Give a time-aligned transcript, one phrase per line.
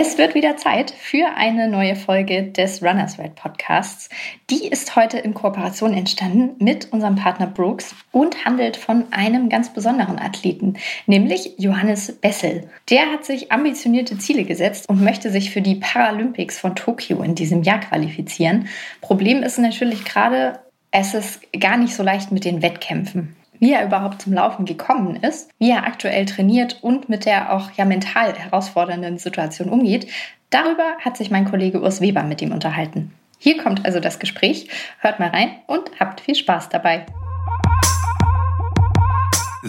[0.00, 4.08] Es wird wieder Zeit für eine neue Folge des Runners World Podcasts.
[4.48, 9.72] Die ist heute in Kooperation entstanden mit unserem Partner Brooks und handelt von einem ganz
[9.72, 10.74] besonderen Athleten,
[11.06, 12.70] nämlich Johannes Bessel.
[12.90, 17.34] Der hat sich ambitionierte Ziele gesetzt und möchte sich für die Paralympics von Tokio in
[17.34, 18.68] diesem Jahr qualifizieren.
[19.00, 20.60] Problem ist natürlich gerade,
[20.92, 25.16] es ist gar nicht so leicht mit den Wettkämpfen wie er überhaupt zum Laufen gekommen
[25.16, 30.08] ist, wie er aktuell trainiert und mit der auch ja mental herausfordernden Situation umgeht,
[30.50, 33.12] darüber hat sich mein Kollege Urs Weber mit ihm unterhalten.
[33.38, 34.68] Hier kommt also das Gespräch.
[34.98, 37.06] Hört mal rein und habt viel Spaß dabei.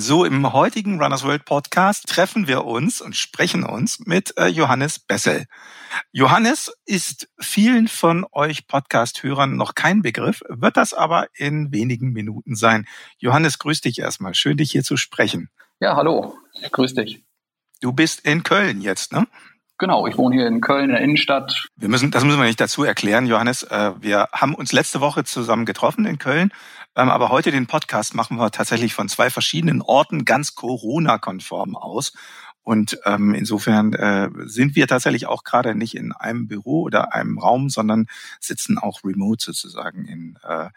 [0.02, 4.98] So, im heutigen Runners World Podcast treffen wir uns und sprechen uns mit äh, Johannes
[4.98, 5.45] Bessel.
[6.13, 12.55] Johannes ist vielen von euch Podcast-Hörern noch kein Begriff, wird das aber in wenigen Minuten
[12.55, 12.88] sein.
[13.17, 14.35] Johannes, grüß dich erstmal.
[14.35, 15.49] Schön, dich hier zu sprechen.
[15.81, 16.38] Ja, hallo.
[16.72, 17.25] Grüß dich.
[17.81, 19.27] Du bist in Köln jetzt, ne?
[19.80, 21.69] Genau, ich wohne hier in Köln in der Innenstadt.
[21.77, 23.63] Wir müssen, das müssen wir nicht dazu erklären, Johannes.
[23.63, 26.52] Äh, wir haben uns letzte Woche zusammen getroffen in Köln,
[26.97, 32.11] ähm, aber heute den Podcast machen wir tatsächlich von zwei verschiedenen Orten ganz Corona-konform aus.
[32.70, 37.39] Und ähm, insofern äh, sind wir tatsächlich auch gerade nicht in einem Büro oder einem
[37.39, 38.06] Raum, sondern
[38.39, 40.67] sitzen auch remote sozusagen in äh,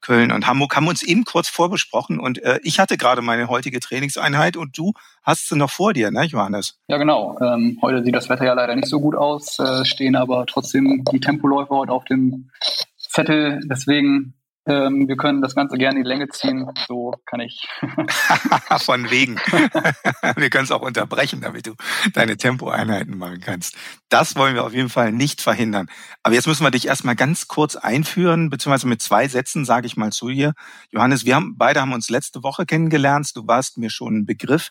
[0.00, 0.74] Köln und Hamburg.
[0.74, 4.94] Haben uns eben kurz vorbesprochen und äh, ich hatte gerade meine heutige Trainingseinheit und du
[5.22, 6.80] hast sie noch vor dir, ne, Johannes?
[6.86, 7.38] Ja, genau.
[7.42, 11.04] Ähm, heute sieht das Wetter ja leider nicht so gut aus, äh, stehen aber trotzdem
[11.12, 12.48] die Tempoläufer heute auf dem
[12.96, 13.60] Zettel.
[13.64, 14.32] Deswegen
[14.64, 16.68] ähm, wir können das Ganze gerne in die Länge ziehen.
[16.86, 17.66] So kann ich.
[18.84, 19.36] Von wegen.
[20.36, 21.74] wir können es auch unterbrechen, damit du
[22.14, 23.76] deine Tempoeinheiten machen kannst.
[24.08, 25.88] Das wollen wir auf jeden Fall nicht verhindern.
[26.22, 29.96] Aber jetzt müssen wir dich erstmal ganz kurz einführen, beziehungsweise mit zwei Sätzen sage ich
[29.96, 30.52] mal zu dir.
[30.90, 33.34] Johannes, wir haben beide haben uns letzte Woche kennengelernt.
[33.34, 34.70] Du warst mir schon ein Begriff.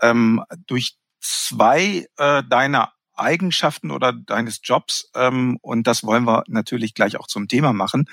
[0.00, 6.94] Ähm, durch zwei äh, deiner Eigenschaften oder deines Jobs ähm, und das wollen wir natürlich
[6.94, 8.06] gleich auch zum Thema machen.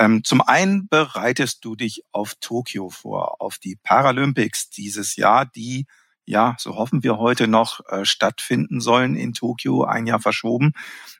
[0.00, 5.86] Ähm, zum einen bereitest du dich auf Tokio vor, auf die Paralympics dieses Jahr, die
[6.24, 10.72] ja, so hoffen wir heute noch, äh, stattfinden sollen in Tokio, ein Jahr verschoben.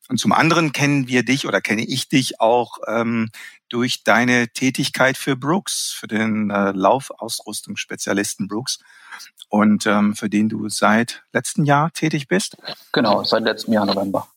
[0.09, 3.31] Und zum anderen kennen wir dich oder kenne ich dich auch ähm,
[3.69, 8.79] durch deine Tätigkeit für Brooks, für den äh, Laufausrüstungsspezialisten Brooks
[9.49, 12.57] und ähm, für den du seit letztem Jahr tätig bist.
[12.93, 14.29] Genau, seit letztem Jahr November.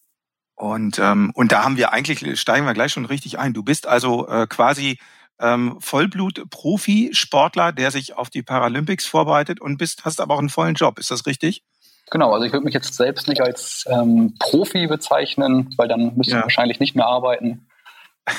[0.56, 3.54] Und, ähm, und da haben wir eigentlich, steigen wir gleich schon richtig ein.
[3.54, 5.00] Du bist also äh, quasi
[5.40, 10.76] ähm, Vollblut-Profi-Sportler, der sich auf die Paralympics vorbereitet und bist, hast aber auch einen vollen
[10.76, 11.00] Job.
[11.00, 11.64] Ist das richtig?
[12.12, 16.34] Genau, also ich würde mich jetzt selbst nicht als ähm, Profi bezeichnen, weil dann müsste
[16.34, 16.40] ja.
[16.40, 17.68] ich wahrscheinlich nicht mehr arbeiten.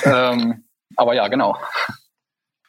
[0.03, 0.63] ähm,
[0.95, 1.57] aber ja, genau.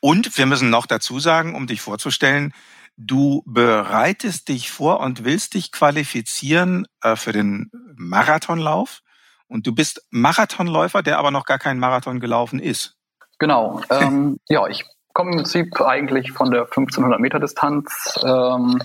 [0.01, 2.53] Und wir müssen noch dazu sagen, um dich vorzustellen,
[2.97, 9.03] du bereitest dich vor und willst dich qualifizieren äh, für den Marathonlauf.
[9.49, 12.97] Und du bist Marathonläufer, der aber noch gar keinen Marathon gelaufen ist.
[13.39, 13.81] Genau.
[13.91, 18.83] Ähm, ja, ich komme im Prinzip eigentlich von der 1500 Meter Distanz ähm,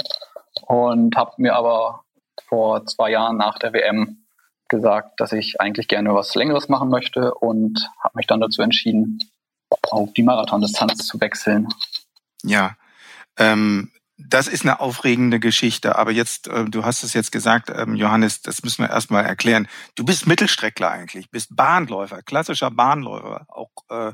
[0.68, 2.04] und habe mir aber
[2.48, 4.26] vor zwei Jahren nach der WM
[4.68, 9.20] gesagt, dass ich eigentlich gerne was Längeres machen möchte und habe mich dann dazu entschieden,
[9.90, 11.68] auf die Marathondistanz zu wechseln.
[12.44, 12.76] Ja,
[13.38, 13.92] ähm,
[14.28, 15.96] das ist eine aufregende Geschichte.
[15.98, 19.68] Aber jetzt, äh, du hast es jetzt gesagt, ähm, Johannes, das müssen wir erstmal erklären.
[19.96, 24.12] Du bist Mittelstreckler eigentlich, bist Bahnläufer, klassischer Bahnläufer, auch äh,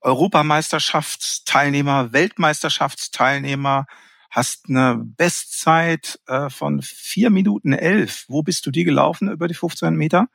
[0.00, 3.86] Europameisterschaftsteilnehmer, Weltmeisterschaftsteilnehmer,
[4.30, 8.26] hast eine Bestzeit äh, von vier Minuten elf.
[8.28, 10.26] Wo bist du die gelaufen über die 15 Meter?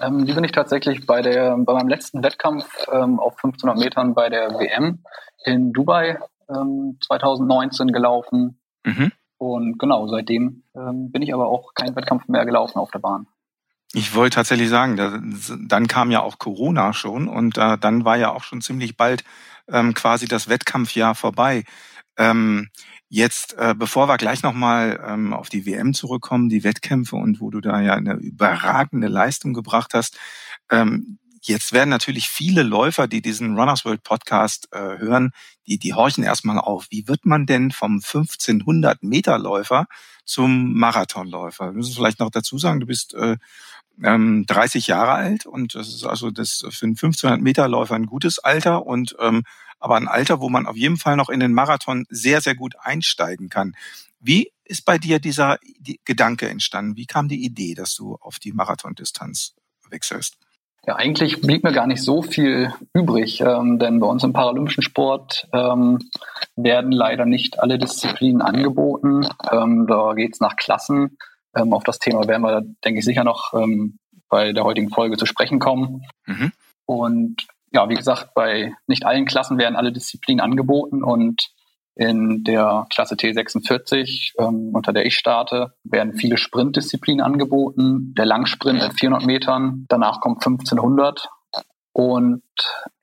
[0.00, 4.14] Ähm, die bin ich tatsächlich bei der bei meinem letzten Wettkampf ähm, auf 1500 Metern
[4.14, 5.02] bei der WM
[5.44, 8.58] in Dubai ähm, 2019 gelaufen.
[8.84, 9.12] Mhm.
[9.38, 13.26] Und genau, seitdem ähm, bin ich aber auch keinen Wettkampf mehr gelaufen auf der Bahn.
[13.92, 15.20] Ich wollte tatsächlich sagen, da,
[15.68, 19.22] dann kam ja auch Corona schon und äh, dann war ja auch schon ziemlich bald
[19.68, 21.64] ähm, quasi das Wettkampfjahr vorbei.
[22.16, 22.70] Ähm,
[23.08, 27.50] jetzt, äh, bevor wir gleich nochmal ähm, auf die WM zurückkommen, die Wettkämpfe und wo
[27.50, 30.18] du da ja eine überragende Leistung gebracht hast,
[30.70, 35.32] ähm, Jetzt werden natürlich viele Läufer, die diesen Runners World Podcast äh, hören,
[35.66, 36.86] die, die horchen erstmal auf.
[36.88, 39.86] Wie wird man denn vom 1500 Meter Läufer
[40.24, 41.66] zum Marathonläufer?
[41.66, 43.36] Wir müssen vielleicht noch dazu sagen, du bist äh,
[44.02, 48.06] ähm, 30 Jahre alt und das ist also das für einen 1500 Meter Läufer ein
[48.06, 49.42] gutes Alter und ähm,
[49.78, 52.74] aber ein Alter, wo man auf jeden Fall noch in den Marathon sehr, sehr gut
[52.80, 53.74] einsteigen kann.
[54.18, 55.58] Wie ist bei dir dieser
[56.06, 56.96] Gedanke entstanden?
[56.96, 59.54] Wie kam die Idee, dass du auf die Marathondistanz
[59.90, 60.38] wechselst?
[60.86, 64.82] Ja, eigentlich blieb mir gar nicht so viel übrig, ähm, denn bei uns im paralympischen
[64.82, 65.98] Sport ähm,
[66.56, 69.26] werden leider nicht alle Disziplinen angeboten.
[69.50, 71.16] Ähm, da geht's nach Klassen.
[71.56, 73.98] Ähm, auf das Thema werden wir, denke ich, sicher noch ähm,
[74.28, 76.02] bei der heutigen Folge zu sprechen kommen.
[76.26, 76.52] Mhm.
[76.86, 81.50] Und ja, wie gesagt, bei nicht allen Klassen werden alle Disziplinen angeboten und
[81.96, 88.14] in der Klasse T46, ähm, unter der ich starte, werden viele Sprintdisziplinen angeboten.
[88.16, 91.28] Der Langsprint mit 400 Metern, danach kommt 1500
[91.94, 92.42] und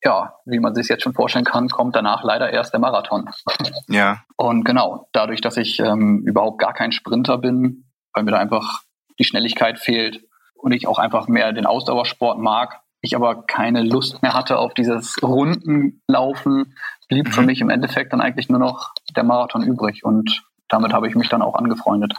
[0.03, 3.29] ja, wie man sich jetzt schon vorstellen kann, kommt danach leider erst der Marathon.
[3.87, 4.23] Ja.
[4.37, 8.81] Und genau, dadurch, dass ich ähm, überhaupt gar kein Sprinter bin, weil mir da einfach
[9.19, 10.23] die Schnelligkeit fehlt
[10.53, 14.73] und ich auch einfach mehr den Ausdauersport mag, ich aber keine Lust mehr hatte auf
[14.73, 16.75] dieses Rundenlaufen,
[17.09, 17.31] blieb mhm.
[17.31, 21.15] für mich im Endeffekt dann eigentlich nur noch der Marathon übrig und damit habe ich
[21.15, 22.13] mich dann auch angefreundet.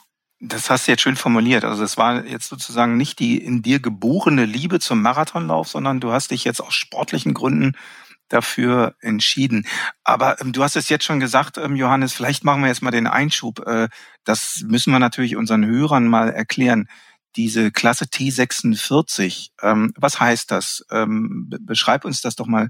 [0.44, 1.64] Das hast du jetzt schön formuliert.
[1.64, 6.11] Also es war jetzt sozusagen nicht die in dir geborene Liebe zum Marathonlauf, sondern du
[6.11, 7.76] hast dich jetzt aus sportlichen Gründen
[8.28, 9.67] dafür entschieden.
[10.02, 12.90] Aber ähm, du hast es jetzt schon gesagt, ähm, Johannes, vielleicht machen wir jetzt mal
[12.90, 13.61] den Einschub.
[13.67, 13.88] Äh,
[14.25, 16.88] das müssen wir natürlich unseren Hörern mal erklären.
[17.37, 20.84] Diese Klasse T46, ähm, was heißt das?
[20.90, 22.69] Ähm, beschreib uns das doch mal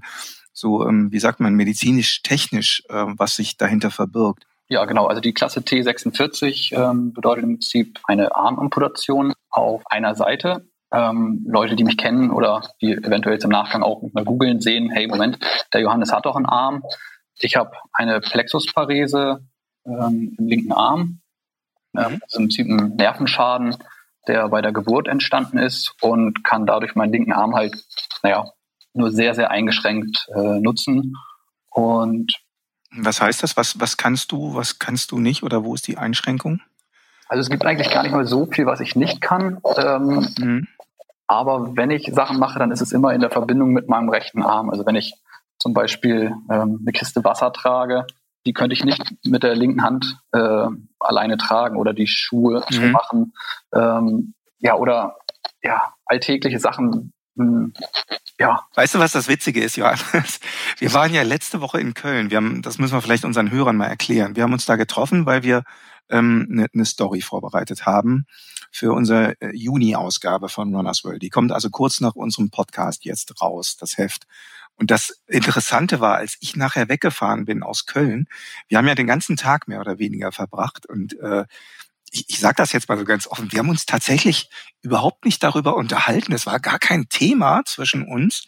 [0.53, 4.45] so, ähm, wie sagt man, medizinisch-technisch, äh, was sich dahinter verbirgt.
[4.69, 5.07] Ja, genau.
[5.07, 10.67] Also die Klasse T46 ähm, bedeutet im Prinzip eine Armamputation auf einer Seite.
[10.91, 14.89] Ähm, Leute, die mich kennen oder die eventuell jetzt im Nachgang auch mal googeln, sehen,
[14.91, 15.39] hey, Moment,
[15.73, 16.83] der Johannes hat doch einen Arm.
[17.39, 19.45] Ich habe eine Plexusparese
[19.85, 21.19] ähm, im linken Arm.
[21.97, 23.77] Ähm, das ist im Prinzip ein Nervenschaden,
[24.27, 27.75] der bei der Geburt entstanden ist und kann dadurch meinen linken Arm halt,
[28.21, 28.45] naja,
[28.93, 31.15] nur sehr, sehr eingeschränkt äh, nutzen.
[31.69, 32.33] Und
[32.95, 33.57] was heißt das?
[33.57, 36.61] Was, was kannst du, was kannst du nicht oder wo ist die Einschränkung?
[37.27, 39.59] Also es gibt eigentlich gar nicht mal so viel, was ich nicht kann.
[39.77, 40.67] Ähm, mhm.
[41.25, 44.43] Aber wenn ich Sachen mache, dann ist es immer in der Verbindung mit meinem rechten
[44.43, 44.69] Arm.
[44.69, 45.15] Also wenn ich
[45.57, 48.05] zum Beispiel ähm, eine Kiste Wasser trage,
[48.45, 50.67] die könnte ich nicht mit der linken Hand äh,
[50.99, 52.91] alleine tragen oder die Schuhe mhm.
[52.91, 53.33] machen.
[53.73, 55.17] Ähm, ja, oder
[55.61, 57.73] ja, alltägliche Sachen, hm,
[58.39, 58.65] ja.
[58.75, 60.39] Weißt du, was das Witzige ist, Johannes?
[60.77, 62.29] Wir waren ja letzte Woche in Köln.
[62.29, 64.35] Wir haben, das müssen wir vielleicht unseren Hörern mal erklären.
[64.35, 65.63] Wir haben uns da getroffen, weil wir
[66.09, 68.25] ähm, eine, eine Story vorbereitet haben
[68.71, 71.21] für unsere äh, Juni-Ausgabe von Runners World.
[71.21, 74.25] Die kommt also kurz nach unserem Podcast jetzt raus, das Heft.
[74.75, 78.27] Und das Interessante war, als ich nachher weggefahren bin aus Köln,
[78.67, 81.45] wir haben ja den ganzen Tag mehr oder weniger verbracht und äh,
[82.13, 84.49] ich, ich sage das jetzt mal so ganz offen, wir haben uns tatsächlich
[84.81, 86.31] überhaupt nicht darüber unterhalten.
[86.31, 88.45] Es war gar kein Thema zwischen uns.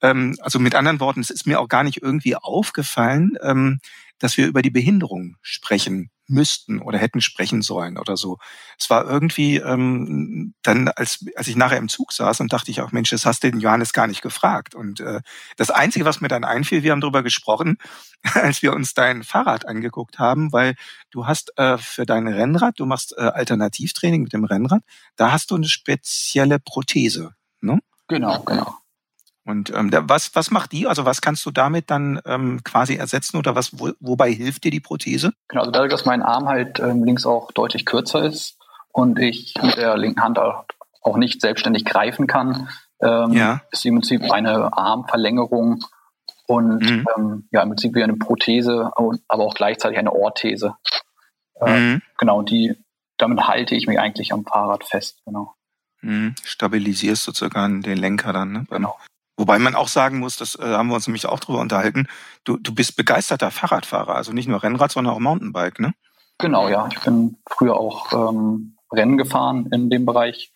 [0.00, 3.80] Ähm, also mit anderen Worten, es ist mir auch gar nicht irgendwie aufgefallen, ähm,
[4.18, 8.38] dass wir über die Behinderung sprechen müssten oder hätten sprechen sollen oder so.
[8.78, 12.80] Es war irgendwie ähm, dann, als, als ich nachher im Zug saß und dachte ich
[12.82, 14.74] auch, Mensch, das hast du den Johannes gar nicht gefragt.
[14.74, 15.20] Und äh,
[15.56, 17.78] das Einzige, was mir dann einfiel, wir haben darüber gesprochen,
[18.34, 20.74] als wir uns dein Fahrrad angeguckt haben, weil
[21.10, 24.82] du hast äh, für dein Rennrad, du machst äh, Alternativtraining mit dem Rennrad,
[25.16, 27.34] da hast du eine spezielle Prothese.
[27.60, 27.80] Ne?
[28.08, 28.76] Genau, genau.
[29.48, 30.86] Und ähm, was, was macht die?
[30.86, 34.70] Also was kannst du damit dann ähm, quasi ersetzen oder was, wo, wobei hilft dir
[34.70, 35.32] die Prothese?
[35.48, 38.58] Genau, also dadurch, dass mein Arm halt ähm, links auch deutlich kürzer ist
[38.92, 40.66] und ich mit der linken Hand auch,
[41.16, 42.68] nicht selbstständig greifen kann,
[43.00, 43.62] ähm, ja.
[43.70, 45.82] ist im Prinzip eine Armverlängerung
[46.46, 47.06] und mhm.
[47.16, 50.74] ähm, ja, im Prinzip wie eine Prothese, aber auch gleichzeitig eine Orthese.
[51.62, 52.02] Äh, mhm.
[52.18, 52.76] Genau, die,
[53.16, 55.54] damit halte ich mich eigentlich am Fahrrad fest, genau.
[56.02, 56.34] Mhm.
[56.44, 58.66] Stabilisierst sozusagen den Lenker dann, ne?
[58.68, 58.94] Genau.
[59.38, 62.08] Wobei man auch sagen muss, das äh, haben wir uns nämlich auch drüber unterhalten,
[62.42, 65.94] du, du bist begeisterter Fahrradfahrer, also nicht nur Rennrad, sondern auch Mountainbike, ne?
[66.38, 66.88] Genau, ja.
[66.92, 70.52] Ich bin früher auch ähm, Rennen gefahren in dem Bereich.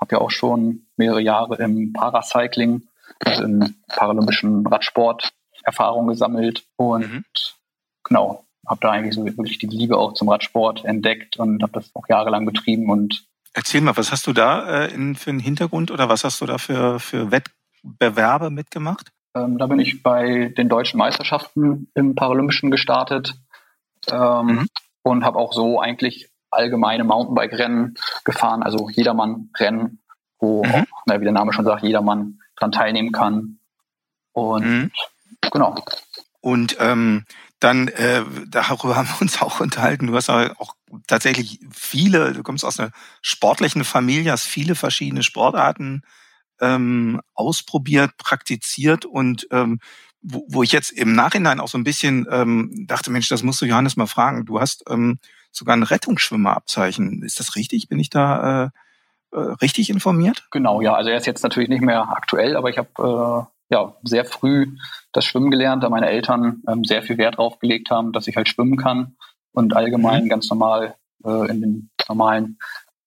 [0.00, 2.84] Habe ja auch schon mehrere Jahre im Paracycling,
[3.24, 5.32] also im paralympischen Radsport
[5.64, 7.24] Erfahrung gesammelt und mhm.
[8.04, 11.90] genau, habe da eigentlich so wirklich die Liebe auch zum Radsport entdeckt und habe das
[11.94, 15.90] auch jahrelang betrieben und Erzähl mal, was hast du da äh, in, für einen Hintergrund
[15.90, 17.50] oder was hast du da für, für Wett
[17.82, 19.10] Bewerbe mitgemacht?
[19.34, 23.34] Ähm, da bin ich bei den deutschen Meisterschaften im Paralympischen gestartet
[24.10, 24.66] ähm, mhm.
[25.02, 27.94] und habe auch so eigentlich allgemeine Mountainbike-Rennen
[28.24, 30.02] gefahren, also Jedermann-Rennen,
[30.38, 30.74] wo, mhm.
[30.74, 33.60] auch, na, wie der Name schon sagt, jedermann dran teilnehmen kann.
[34.32, 34.90] Und mhm.
[35.52, 35.76] genau.
[36.40, 37.24] Und ähm,
[37.60, 40.08] dann äh, darüber haben wir uns auch unterhalten.
[40.08, 40.74] Du hast auch
[41.06, 42.90] tatsächlich viele, du kommst aus einer
[43.22, 46.02] sportlichen Familie, hast viele verschiedene Sportarten
[46.60, 49.80] ähm, ausprobiert, praktiziert und ähm,
[50.22, 53.60] wo, wo ich jetzt im Nachhinein auch so ein bisschen ähm, dachte, Mensch, das musst
[53.62, 54.44] du Johannes mal fragen.
[54.44, 55.18] Du hast ähm,
[55.50, 57.22] sogar ein Rettungsschwimmerabzeichen.
[57.22, 57.88] Ist das richtig?
[57.88, 58.70] Bin ich da äh,
[59.32, 60.46] äh, richtig informiert?
[60.50, 60.94] Genau, ja.
[60.94, 64.76] Also er ist jetzt natürlich nicht mehr aktuell, aber ich habe äh, ja sehr früh
[65.12, 68.36] das Schwimmen gelernt, da meine Eltern ähm, sehr viel Wert drauf gelegt haben, dass ich
[68.36, 69.16] halt schwimmen kann
[69.52, 70.28] und allgemein mhm.
[70.28, 72.58] ganz normal äh, in den normalen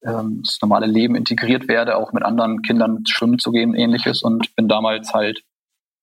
[0.06, 4.22] ähm, das normale Leben integriert werde, auch mit anderen Kindern schwimmen zu gehen, ähnliches.
[4.22, 5.44] Und bin damals halt,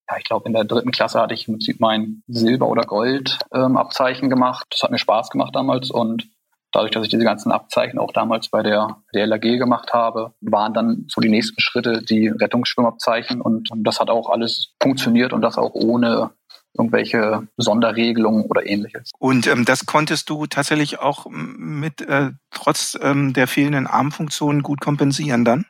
[0.09, 4.67] ja, ich glaube, in der dritten Klasse hatte ich mein Silber- oder Gold-Abzeichen ähm, gemacht.
[4.71, 6.29] Das hat mir Spaß gemacht damals und
[6.73, 10.75] dadurch, dass ich diese ganzen Abzeichen auch damals bei der, der LAG gemacht habe, waren
[10.75, 15.59] dann so die nächsten Schritte die Rettungsschwimmabzeichen und, das hat auch alles funktioniert und das
[15.59, 16.31] auch ohne
[16.77, 19.11] irgendwelche Sonderregelungen oder ähnliches.
[19.19, 24.81] Und ähm, das konntest du tatsächlich auch mit äh, trotz ähm, der fehlenden Armfunktionen gut
[24.81, 25.67] kompensieren dann?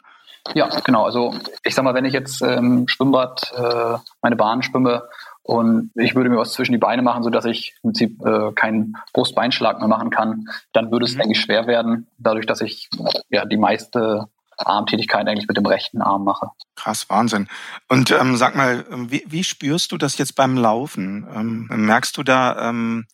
[0.55, 1.05] Ja, genau.
[1.05, 5.05] Also ich sag mal, wenn ich jetzt ähm, Schwimmbad äh, meine Bahn schwimme
[5.43, 8.97] und ich würde mir was zwischen die Beine machen, sodass ich im Prinzip äh, keinen
[9.13, 11.23] Brustbeinschlag mehr machen kann, dann würde es mhm.
[11.23, 12.89] eigentlich schwer werden, dadurch, dass ich
[13.31, 16.51] ja die meiste Armtätigkeit eigentlich mit dem rechten Arm mache.
[16.77, 17.49] Krass, Wahnsinn.
[17.89, 21.27] Und ähm, sag mal, wie, wie spürst du das jetzt beim Laufen?
[21.35, 23.07] Ähm, merkst du da ähm,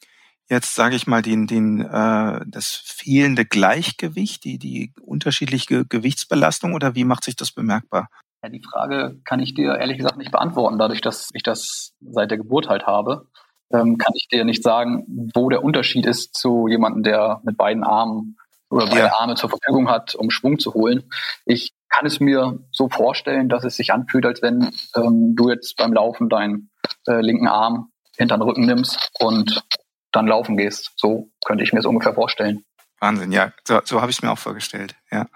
[0.49, 6.95] jetzt, sage ich mal, den, den, äh, das fehlende Gleichgewicht, die, die unterschiedliche Gewichtsbelastung oder
[6.95, 8.09] wie macht sich das bemerkbar?
[8.47, 12.31] Ja, die Frage kann ich dir ehrlich gesagt nicht beantworten, dadurch, dass ich das seit
[12.31, 13.26] der Geburt halt habe.
[13.73, 17.83] Ähm, kann ich dir nicht sagen, wo der Unterschied ist zu jemandem, der mit beiden
[17.83, 18.37] Armen
[18.71, 19.19] oder beide ja.
[19.19, 21.11] Arme zur Verfügung hat, um Schwung zu holen.
[21.45, 25.76] Ich kann es mir so vorstellen, dass es sich anfühlt, als wenn ähm, du jetzt
[25.76, 26.71] beim Laufen deinen
[27.09, 29.65] äh, linken Arm hinter den Rücken nimmst und
[30.12, 30.93] dann laufen gehst.
[30.95, 32.65] So könnte ich mir es ungefähr vorstellen.
[33.00, 35.26] Wahnsinn, ja, so, so habe ich es mir auch vorgestellt, ja.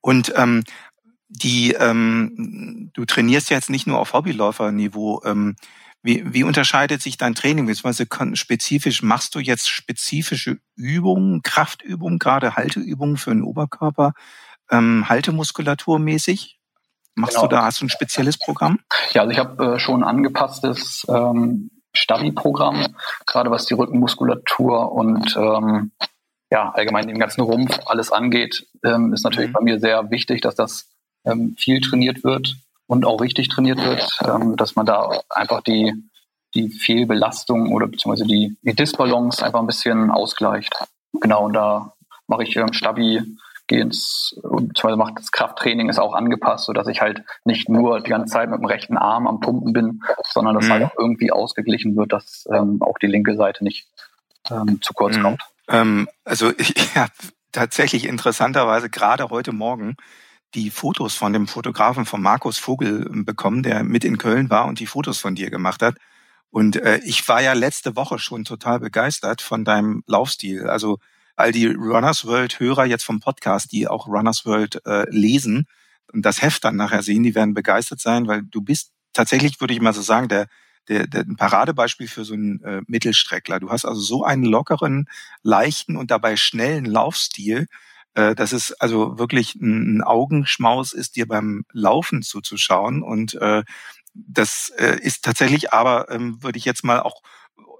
[0.00, 0.62] Und ähm,
[1.28, 5.22] die, ähm, du trainierst ja jetzt nicht nur auf Hobbyläuferniveau.
[5.24, 5.56] Ähm,
[6.02, 7.66] wie, wie unterscheidet sich dein Training?
[7.66, 14.12] Beziehungsweise spezifisch, machst du jetzt spezifische Übungen, Kraftübungen, gerade Halteübungen für den Oberkörper,
[14.70, 16.58] ähm, Haltemuskulaturmäßig?
[17.14, 17.48] Machst genau.
[17.48, 18.78] du da, hast du ein spezielles Programm?
[19.12, 22.94] Ja, also ich habe äh, schon ein angepasstes ähm, Stabi-Programm,
[23.26, 25.90] gerade was die Rückenmuskulatur und ähm,
[26.50, 29.54] ja, allgemein den ganzen Rumpf alles angeht, ähm, ist natürlich mhm.
[29.54, 30.88] bei mir sehr wichtig, dass das
[31.24, 32.56] ähm, viel trainiert wird
[32.86, 35.94] und auch richtig trainiert wird, ähm, dass man da einfach die,
[36.54, 40.74] die Fehlbelastung oder beziehungsweise die, die Disbalance einfach ein bisschen ausgleicht.
[41.20, 41.92] Genau, und da
[42.26, 43.22] mache ich ähm, Stabi,
[43.68, 48.10] gehe ins, beziehungsweise mache das Krafttraining ist auch angepasst, sodass ich halt nicht nur die
[48.10, 50.84] ganze Zeit mit dem rechten Arm am Pumpen bin, sondern dass halt mhm.
[50.84, 53.86] halt auch irgendwie ausgeglichen wird, dass ähm, auch die linke Seite nicht
[54.50, 55.22] ähm, zu kurz mhm.
[55.22, 55.42] kommt.
[55.68, 57.12] Ähm, also ich habe
[57.52, 59.96] tatsächlich interessanterweise gerade heute Morgen
[60.54, 64.66] die Fotos von dem Fotografen von Markus Vogel ähm, bekommen, der mit in Köln war
[64.66, 65.96] und die Fotos von dir gemacht hat.
[66.50, 70.68] Und äh, ich war ja letzte Woche schon total begeistert von deinem Laufstil.
[70.68, 70.98] Also
[71.36, 75.66] all die Runners World Hörer jetzt vom Podcast, die auch Runners World äh, lesen
[76.12, 79.74] und das Heft dann nachher sehen, die werden begeistert sein, weil du bist tatsächlich, würde
[79.74, 80.48] ich mal so sagen, der,
[80.88, 83.60] der, der ein Paradebeispiel für so einen äh, Mittelstreckler.
[83.60, 85.06] Du hast also so einen lockeren,
[85.42, 87.66] leichten und dabei schnellen Laufstil,
[88.18, 93.04] äh, dass es also wirklich ein Augenschmaus ist, dir beim Laufen zuzuschauen.
[93.04, 93.62] Und äh,
[94.12, 97.22] das äh, ist tatsächlich aber, ähm, würde ich jetzt mal auch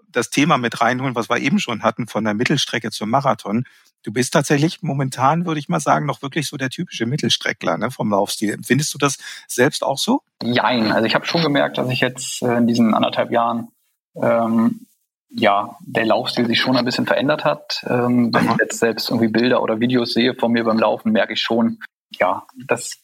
[0.09, 3.65] das Thema mit reinholen, was wir eben schon hatten, von der Mittelstrecke zum Marathon.
[4.05, 7.91] Du bist tatsächlich momentan, würde ich mal sagen, noch wirklich so der typische Mittelstreckler ne,
[7.91, 8.53] vom Laufstil.
[8.53, 9.19] Empfindest du das
[9.49, 10.23] selbst auch so?
[10.41, 10.93] Jein.
[10.93, 13.73] Also ich habe schon gemerkt, dass ich jetzt in diesen anderthalb Jahren
[14.15, 14.87] ähm,
[15.31, 17.85] ja, der Laufstil sich schon ein bisschen verändert hat.
[17.89, 21.35] Ähm, wenn ich jetzt selbst irgendwie Bilder oder Videos sehe von mir beim Laufen, merke
[21.35, 21.79] ich schon,
[22.11, 22.99] ja, dass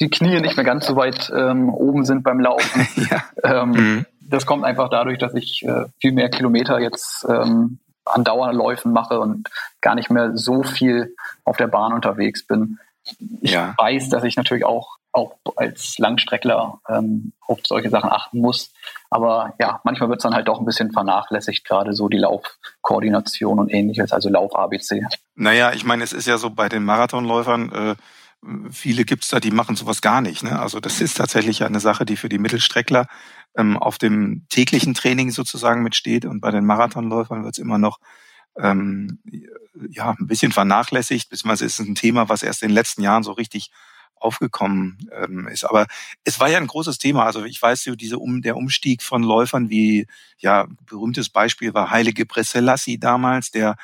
[0.00, 2.86] die Knie nicht mehr ganz so weit ähm, oben sind beim Laufen.
[3.10, 3.24] ja.
[3.42, 4.06] ähm, mhm.
[4.20, 9.18] Das kommt einfach dadurch, dass ich äh, viel mehr Kilometer jetzt ähm, an Dauerläufen mache
[9.20, 9.48] und
[9.80, 12.78] gar nicht mehr so viel auf der Bahn unterwegs bin.
[13.40, 13.74] Ich ja.
[13.78, 18.72] weiß, dass ich natürlich auch auch als Langstreckler ähm, auf solche Sachen achten muss.
[19.10, 23.58] Aber ja, manchmal wird es dann halt doch ein bisschen vernachlässigt, gerade so die Laufkoordination
[23.58, 25.02] und ähnliches, also Lauf-ABC.
[25.34, 27.94] Naja, ich meine, es ist ja so bei den Marathonläufern, äh,
[28.70, 30.42] viele gibt's da, die machen sowas gar nicht.
[30.42, 30.58] Ne?
[30.58, 33.06] Also das ist tatsächlich eine Sache, die für die Mittelstreckler
[33.56, 36.24] ähm, auf dem täglichen Training sozusagen mitsteht.
[36.24, 37.98] Und bei den Marathonläufern wird's immer noch
[38.58, 39.20] ähm,
[39.90, 43.22] ja, ein bisschen vernachlässigt, beziehungsweise ist es ein Thema, was erst in den letzten Jahren
[43.22, 43.70] so richtig
[44.16, 45.64] aufgekommen ähm, ist.
[45.64, 45.86] Aber
[46.24, 47.24] es war ja ein großes Thema.
[47.24, 50.06] Also ich weiß, diese um, der Umstieg von Läufern wie,
[50.38, 53.76] ja, berühmtes Beispiel war Heilige Preselassie damals, der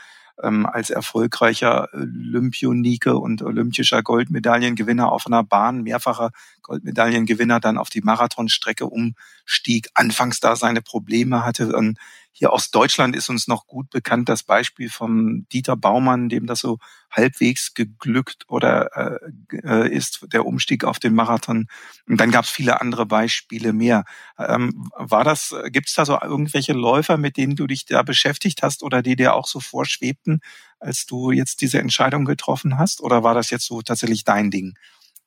[0.42, 6.30] ähm, als erfolgreicher Olympionike und olympischer Goldmedaillengewinner auf einer Bahn, mehrfacher
[6.62, 11.98] Goldmedaillengewinner, dann auf die Marathonstrecke umstieg, anfangs da seine Probleme hatte und
[12.32, 16.60] hier aus Deutschland ist uns noch gut bekannt das Beispiel vom Dieter Baumann, dem das
[16.60, 16.78] so
[17.10, 19.18] halbwegs geglückt oder äh,
[19.62, 21.66] äh ist, der Umstieg auf den Marathon.
[22.08, 24.04] Und dann gab es viele andere Beispiele mehr.
[24.38, 28.62] Ähm, war das, gibt es da so irgendwelche Läufer, mit denen du dich da beschäftigt
[28.62, 30.40] hast oder die dir auch so vorschwebten,
[30.80, 33.02] als du jetzt diese Entscheidung getroffen hast?
[33.02, 34.74] Oder war das jetzt so tatsächlich dein Ding?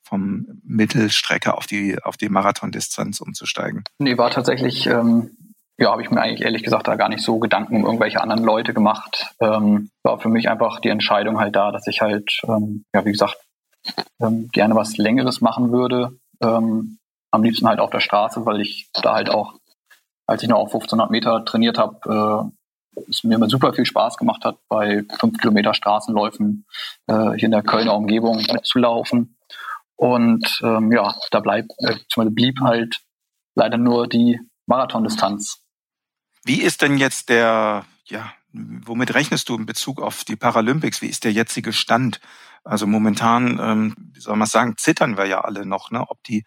[0.08, 3.84] vom Mittelstrecke auf die, auf die Marathondistanz umzusteigen?
[3.98, 5.32] Nee, war tatsächlich, ähm,
[5.78, 8.44] ja, habe ich mir eigentlich ehrlich gesagt da gar nicht so Gedanken um irgendwelche anderen
[8.44, 9.28] Leute gemacht.
[9.42, 13.12] Ähm, war für mich einfach die Entscheidung halt da, dass ich halt, ähm, ja, wie
[13.12, 13.38] gesagt,
[14.22, 16.18] ähm, gerne was Längeres machen würde.
[16.42, 16.98] Ähm,
[17.32, 19.56] am liebsten halt auf der Straße, weil ich da halt auch,
[20.28, 22.52] als ich noch auf 1500 Meter trainiert habe,
[22.96, 26.66] äh, es mir immer super viel Spaß gemacht hat, bei fünf Kilometer Straßenläufen
[27.08, 29.38] äh, hier in der Kölner Umgebung mitzulaufen.
[29.98, 31.96] Und ähm, ja, da bleibt, äh,
[32.30, 33.02] blieb halt
[33.56, 35.65] leider nur die Marathondistanz.
[36.46, 41.02] Wie ist denn jetzt der, ja, womit rechnest du in Bezug auf die Paralympics?
[41.02, 42.22] Wie ist der jetzige Stand?
[42.64, 46.06] Also momentan, ähm, wie soll man sagen, zittern wir ja alle noch, ne?
[46.08, 46.46] ob die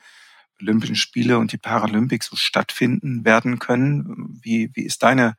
[0.60, 4.40] Olympischen Spiele und die Paralympics so stattfinden werden können.
[4.42, 5.36] Wie, wie ist deine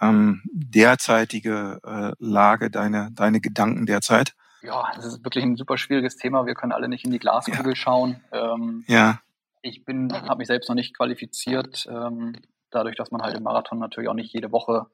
[0.00, 4.34] ähm, derzeitige äh, Lage, deine, deine Gedanken derzeit?
[4.64, 6.46] ja, es ist wirklich ein super schwieriges Thema.
[6.46, 7.76] Wir können alle nicht in die Glaskugel ja.
[7.76, 8.20] schauen.
[8.32, 9.20] Ähm, ja.
[9.62, 12.36] Ich bin, habe mich selbst noch nicht qualifiziert, ähm,
[12.74, 14.86] dadurch, dass man halt im Marathon natürlich auch nicht jede Woche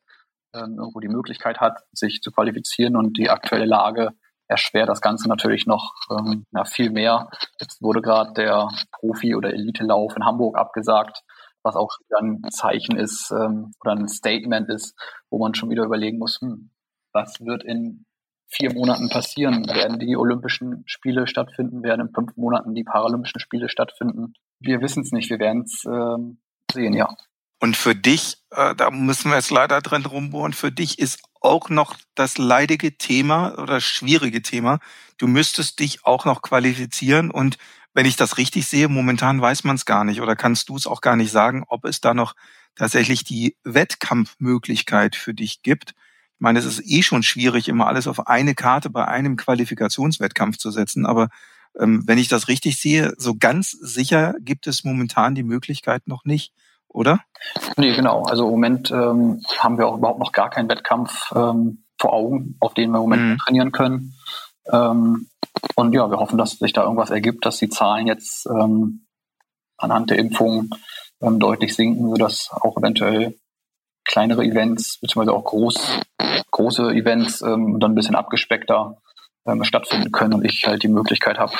[0.54, 4.12] ähm, irgendwo die Möglichkeit hat, sich zu qualifizieren und die aktuelle Lage
[4.48, 7.30] erschwert das Ganze natürlich noch ähm, na, viel mehr.
[7.60, 11.22] Jetzt wurde gerade der Profi- oder Elite-Lauf in Hamburg abgesagt,
[11.62, 14.98] was auch ein Zeichen ist ähm, oder ein Statement ist,
[15.30, 16.70] wo man schon wieder überlegen muss, hm,
[17.12, 18.06] was wird in
[18.48, 19.66] vier Monaten passieren?
[19.68, 21.82] Werden die Olympischen Spiele stattfinden?
[21.82, 24.34] Werden in fünf Monaten die Paralympischen Spiele stattfinden?
[24.58, 25.30] Wir wissen es nicht.
[25.30, 26.40] Wir werden es ähm,
[26.72, 27.14] sehen, ja.
[27.60, 31.68] Und für dich, äh, da müssen wir jetzt leider drin rumbohren, für dich ist auch
[31.68, 34.78] noch das leidige Thema oder schwierige Thema.
[35.18, 37.58] Du müsstest dich auch noch qualifizieren und
[37.92, 40.86] wenn ich das richtig sehe, momentan weiß man es gar nicht oder kannst du es
[40.86, 42.34] auch gar nicht sagen, ob es da noch
[42.76, 45.90] tatsächlich die Wettkampfmöglichkeit für dich gibt.
[45.90, 50.56] Ich meine, es ist eh schon schwierig, immer alles auf eine Karte bei einem Qualifikationswettkampf
[50.56, 51.04] zu setzen.
[51.04, 51.28] Aber
[51.78, 56.24] ähm, wenn ich das richtig sehe, so ganz sicher gibt es momentan die Möglichkeit noch
[56.24, 56.52] nicht,
[56.92, 57.20] oder?
[57.76, 58.24] Nee, genau.
[58.24, 62.56] Also im Moment ähm, haben wir auch überhaupt noch gar keinen Wettkampf ähm, vor Augen,
[62.60, 63.38] auf den wir im Moment mhm.
[63.38, 64.14] trainieren können.
[64.70, 65.28] Ähm,
[65.74, 69.06] und ja, wir hoffen, dass sich da irgendwas ergibt, dass die Zahlen jetzt ähm,
[69.76, 70.70] anhand der Impfung
[71.22, 73.38] ähm, deutlich sinken, sodass auch eventuell
[74.04, 76.00] kleinere Events, beziehungsweise auch groß,
[76.50, 78.98] große Events ähm, dann ein bisschen abgespeckter
[79.62, 81.54] stattfinden können und ich halt die Möglichkeit habe,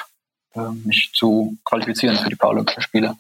[0.85, 3.16] mich zu qualifizieren für die Paralympischen Spiele.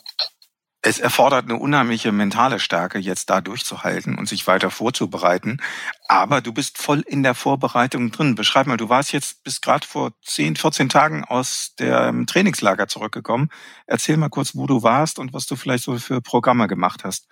[0.82, 5.60] Es erfordert eine unheimliche mentale Stärke, jetzt da durchzuhalten und sich weiter vorzubereiten.
[6.08, 8.34] Aber du bist voll in der Vorbereitung drin.
[8.34, 13.50] Beschreib mal, du warst jetzt bis gerade vor 10, 14 Tagen aus dem Trainingslager zurückgekommen.
[13.86, 17.28] Erzähl mal kurz, wo du warst und was du vielleicht so für Programme gemacht hast.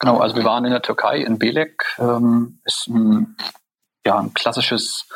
[0.00, 1.84] Genau, also wir waren in der Türkei, in Belek.
[2.00, 3.36] Ähm, ist ein,
[4.04, 5.06] ja, ein klassisches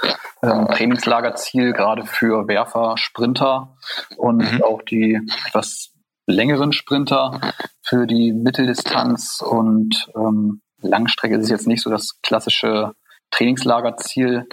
[0.45, 3.77] ähm, Trainingslagerziel, gerade für Werfer, Sprinter
[4.17, 4.63] und mhm.
[4.63, 5.91] auch die etwas
[6.29, 7.41] längeren Sprinter
[7.83, 12.93] für die Mitteldistanz und ähm, Langstrecke ist es jetzt nicht so das klassische
[13.31, 14.47] Trainingslagerziel.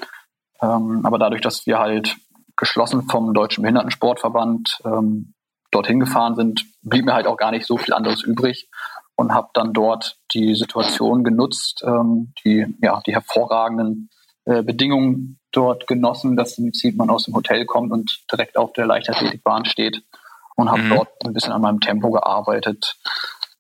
[0.61, 2.15] Ähm, aber dadurch, dass wir halt
[2.55, 5.33] geschlossen vom Deutschen Behindertensportverband ähm,
[5.71, 8.69] dorthin gefahren sind, blieb mir halt auch gar nicht so viel anderes übrig,
[9.15, 14.09] und habe dann dort die Situation genutzt, ähm, die, ja, die hervorragenden
[14.45, 18.85] äh, Bedingungen dort genossen, dass Prinzip man aus dem Hotel kommt und direkt auf der
[18.85, 20.03] Leichtathletikbahn steht
[20.55, 20.89] und habe mhm.
[20.89, 22.95] dort ein bisschen an meinem Tempo gearbeitet.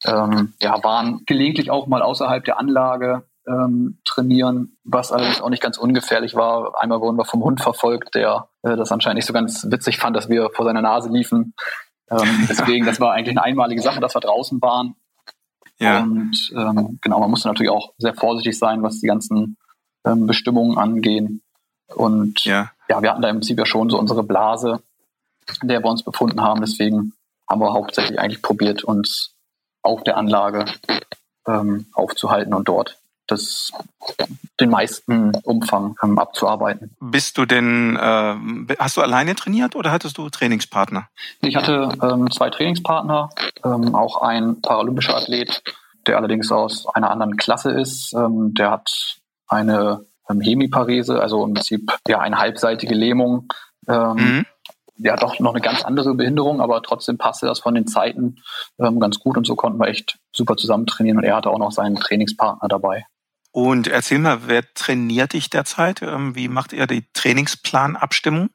[0.05, 5.61] Ähm, ja, waren gelegentlich auch mal außerhalb der Anlage ähm, trainieren, was allerdings auch nicht
[5.61, 6.73] ganz ungefährlich war.
[6.81, 10.15] Einmal wurden wir vom Hund verfolgt, der äh, das anscheinend nicht so ganz witzig fand,
[10.15, 11.53] dass wir vor seiner Nase liefen.
[12.09, 14.95] Ähm, deswegen, das war eigentlich eine einmalige Sache, dass wir draußen waren.
[15.79, 16.01] Ja.
[16.01, 19.57] Und ähm, genau, man muss natürlich auch sehr vorsichtig sein, was die ganzen
[20.05, 21.41] ähm, Bestimmungen angehen.
[21.93, 22.71] Und ja.
[22.87, 24.81] ja, wir hatten da im Prinzip ja schon so unsere Blase,
[25.61, 26.61] in der wir uns befunden haben.
[26.61, 27.13] Deswegen
[27.49, 29.35] haben wir hauptsächlich eigentlich probiert, uns
[29.81, 30.65] auf der Anlage
[31.47, 33.71] ähm, aufzuhalten und dort das,
[34.59, 36.95] den meisten Umfang ähm, abzuarbeiten.
[36.99, 41.07] Bist du denn, äh, hast du alleine trainiert oder hattest du Trainingspartner?
[41.41, 43.29] Ich hatte ähm, zwei Trainingspartner,
[43.63, 45.63] ähm, auch ein paralympischer Athlet,
[46.07, 48.13] der allerdings aus einer anderen Klasse ist.
[48.13, 53.47] Ähm, der hat eine ähm, Hemiparese, also im Prinzip ja eine halbseitige Lähmung.
[53.87, 54.45] Ähm, mhm
[54.97, 58.37] ja doch noch eine ganz andere Behinderung, aber trotzdem passte das von den Zeiten
[58.79, 61.59] ähm, ganz gut und so konnten wir echt super zusammen trainieren und er hatte auch
[61.59, 63.05] noch seinen Trainingspartner dabei.
[63.51, 66.01] Und erzähl mal, wer trainiert dich derzeit?
[66.01, 68.49] Ähm, wie macht ihr die Trainingsplanabstimmung?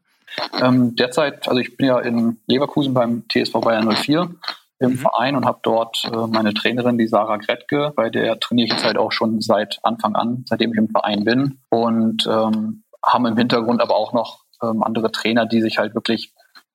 [0.61, 4.31] Ähm, derzeit, also ich bin ja in Leverkusen beim TSV Bayern 04
[4.79, 4.96] im mhm.
[4.96, 8.85] Verein und habe dort äh, meine Trainerin, die Sarah Gretke, bei der trainiere ich jetzt
[8.85, 11.61] halt auch schon seit Anfang an, seitdem ich im Verein bin.
[11.70, 16.33] Und ähm, haben im Hintergrund aber auch noch ähm, andere Trainer, die sich halt wirklich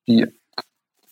[0.08, 0.28] die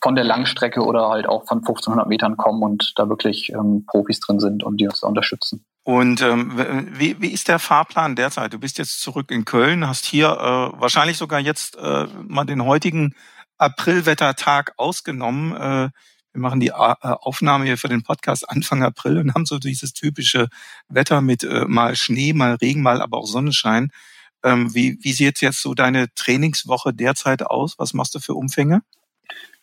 [0.02, 4.20] von der Langstrecke oder halt auch von 1500 Metern kommen und da wirklich ähm, Profis
[4.20, 5.66] drin sind und die uns da unterstützen.
[5.84, 8.54] Und ähm, wie, wie ist der Fahrplan derzeit?
[8.54, 12.66] Du bist jetzt zurück in Köln, hast hier äh, wahrscheinlich sogar jetzt äh, mal den
[12.66, 13.16] heutigen
[13.58, 15.56] Aprilwettertag ausgenommen.
[15.56, 15.90] Äh,
[16.34, 19.94] wir machen die äh, Aufnahme hier für den Podcast Anfang April und haben so dieses
[19.94, 20.48] typische
[20.90, 23.92] Wetter mit äh, mal Schnee, mal Regen, mal aber auch Sonnenschein.
[24.44, 27.76] Ähm, wie, wie sieht jetzt so deine Trainingswoche derzeit aus?
[27.78, 28.82] Was machst du für Umfänge?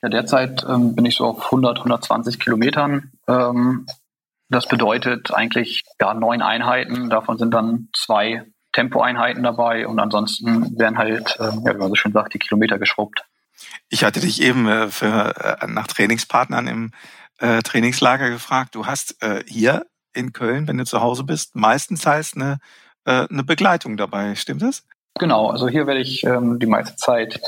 [0.02, 3.12] Ja, derzeit ähm, bin ich so auf 100, 120 Kilometern.
[3.28, 3.86] Ähm,
[4.48, 7.10] das bedeutet eigentlich ja neun Einheiten.
[7.10, 11.94] Davon sind dann zwei Tempoeinheiten dabei und ansonsten werden halt, äh, ja, wie man so
[11.94, 13.24] schön sagt, die Kilometer geschrubbt.
[13.88, 16.92] Ich hatte dich eben äh, für, äh, nach Trainingspartnern im
[17.38, 18.74] äh, Trainingslager gefragt.
[18.74, 22.58] Du hast äh, hier in Köln, wenn du zu Hause bist, meistens heißt eine,
[23.04, 24.34] äh, eine Begleitung dabei.
[24.34, 24.84] Stimmt das?
[25.18, 27.40] Genau, also hier werde ich ähm, die meiste Zeit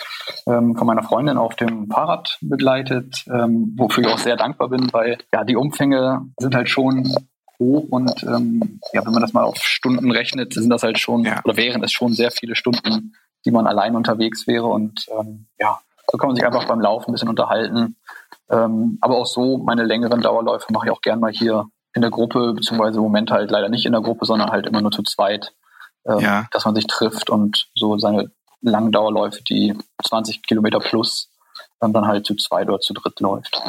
[0.46, 4.92] ähm, von meiner Freundin auf dem Fahrrad begleitet, ähm, wofür ich auch sehr dankbar bin,
[4.92, 7.14] weil ja die Umfänge sind halt schon
[7.58, 11.24] hoch und ähm, ja, wenn man das mal auf Stunden rechnet, sind das halt schon
[11.24, 11.40] ja.
[11.44, 13.14] oder wären es schon sehr viele Stunden,
[13.46, 17.10] die man allein unterwegs wäre und ähm, ja, so kann man sich einfach beim Laufen
[17.10, 17.96] ein bisschen unterhalten.
[18.50, 22.10] Ähm, aber auch so meine längeren Dauerläufe mache ich auch gern mal hier in der
[22.10, 25.02] Gruppe, beziehungsweise im Moment halt leider nicht in der Gruppe, sondern halt immer nur zu
[25.02, 25.52] zweit
[26.06, 26.46] ähm, ja.
[26.50, 31.30] dass man sich trifft und so seine langen Dauerläufe, die 20 Kilometer plus,
[31.80, 33.60] dann, dann halt zu zweit oder zu dritt läuft.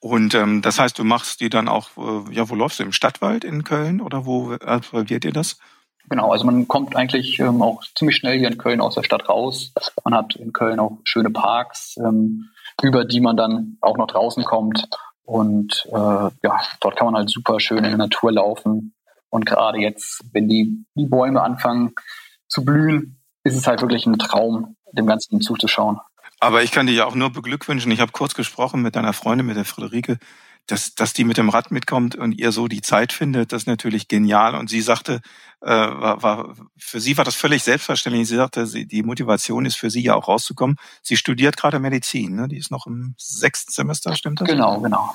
[0.00, 2.82] Und ähm, das heißt, du machst die dann auch, äh, ja, wo läufst du?
[2.82, 5.58] Im Stadtwald in Köln oder wo absolviert ihr das?
[6.08, 9.28] Genau, also man kommt eigentlich ähm, auch ziemlich schnell hier in Köln aus der Stadt
[9.28, 9.72] raus.
[10.04, 12.50] Man hat in Köln auch schöne Parks, ähm,
[12.82, 14.88] über die man dann auch noch draußen kommt.
[15.24, 15.96] Und äh,
[16.42, 18.94] ja, dort kann man halt super schön in der Natur laufen.
[19.30, 21.92] Und gerade jetzt, wenn die, die Bäume anfangen
[22.48, 25.98] zu blühen, ist es halt wirklich ein Traum, dem Ganzen zuzuschauen.
[26.38, 27.92] Aber ich kann dir ja auch nur beglückwünschen.
[27.92, 30.18] Ich habe kurz gesprochen mit deiner Freundin, mit der Friederike,
[30.66, 33.66] dass, dass die mit dem Rad mitkommt und ihr so die Zeit findet, das ist
[33.66, 34.54] natürlich genial.
[34.54, 35.20] Und sie sagte,
[35.60, 38.28] äh, war, war, für sie war das völlig selbstverständlich.
[38.28, 40.76] Sie sagte, sie, die Motivation ist für sie ja auch rauszukommen.
[41.02, 42.48] Sie studiert gerade Medizin, ne?
[42.48, 44.48] Die ist noch im sechsten Semester, stimmt das?
[44.48, 45.12] Genau, genau.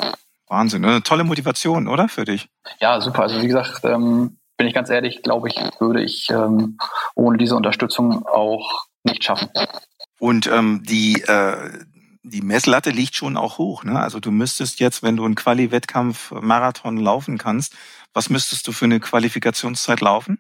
[0.48, 2.50] Wahnsinn, eine tolle Motivation, oder für dich?
[2.80, 3.24] Ja, super.
[3.24, 6.78] Also wie gesagt, ähm, bin ich ganz ehrlich, glaube ich, würde ich ähm,
[7.16, 9.50] ohne diese Unterstützung auch nicht schaffen.
[10.20, 11.86] Und ähm, die äh,
[12.30, 13.84] die Messlatte liegt schon auch hoch.
[13.84, 14.00] Ne?
[14.00, 17.76] Also du müsstest jetzt, wenn du einen Quali-Wettkampf Marathon laufen kannst,
[18.14, 20.40] was müsstest du für eine Qualifikationszeit laufen?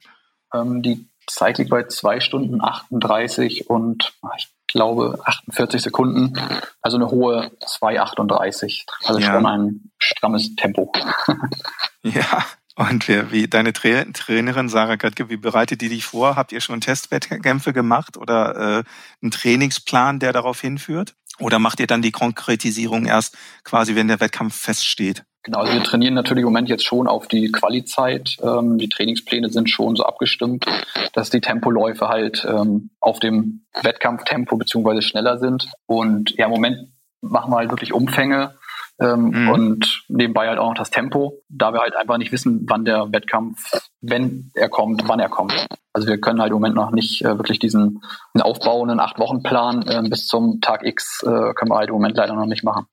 [0.54, 6.34] Ähm, die Zeit liegt bei zwei Stunden 38 und ah, ich glaube 48 Sekunden.
[6.82, 8.86] Also eine hohe 2,38.
[9.06, 9.34] Also ja.
[9.34, 10.91] schon ein strammes Tempo.
[12.04, 12.45] ja.
[12.76, 16.36] Und wie, wie deine Tra Trainerin Sarah Göttke, wie bereitet die dich vor?
[16.36, 18.84] Habt ihr schon Testwettkämpfe gemacht oder äh,
[19.21, 21.15] einen Trainingsplan, der darauf hinführt?
[21.39, 25.23] Oder macht ihr dann die Konkretisierung erst quasi, wenn der Wettkampf feststeht?
[25.43, 28.36] Genau, also wir trainieren natürlich im Moment jetzt schon auf die Quali-Zeit.
[28.41, 30.65] Ähm, die Trainingspläne sind schon so abgestimmt,
[31.13, 35.69] dass die Tempoläufe halt ähm, auf dem Wettkampftempo beziehungsweise schneller sind.
[35.86, 36.89] Und ja, im Moment
[37.21, 38.56] machen wir halt wirklich Umfänge
[38.99, 39.49] ähm, mhm.
[39.49, 43.12] und nebenbei halt auch noch das Tempo, da wir halt einfach nicht wissen, wann der
[43.12, 45.67] Wettkampf, wenn er kommt, wann er kommt.
[45.93, 48.01] Also wir können halt im Moment noch nicht äh, wirklich diesen,
[48.33, 52.45] aufbauenden Acht-Wochen-Plan äh, bis zum Tag X äh, können wir halt im Moment leider noch
[52.45, 52.86] nicht machen.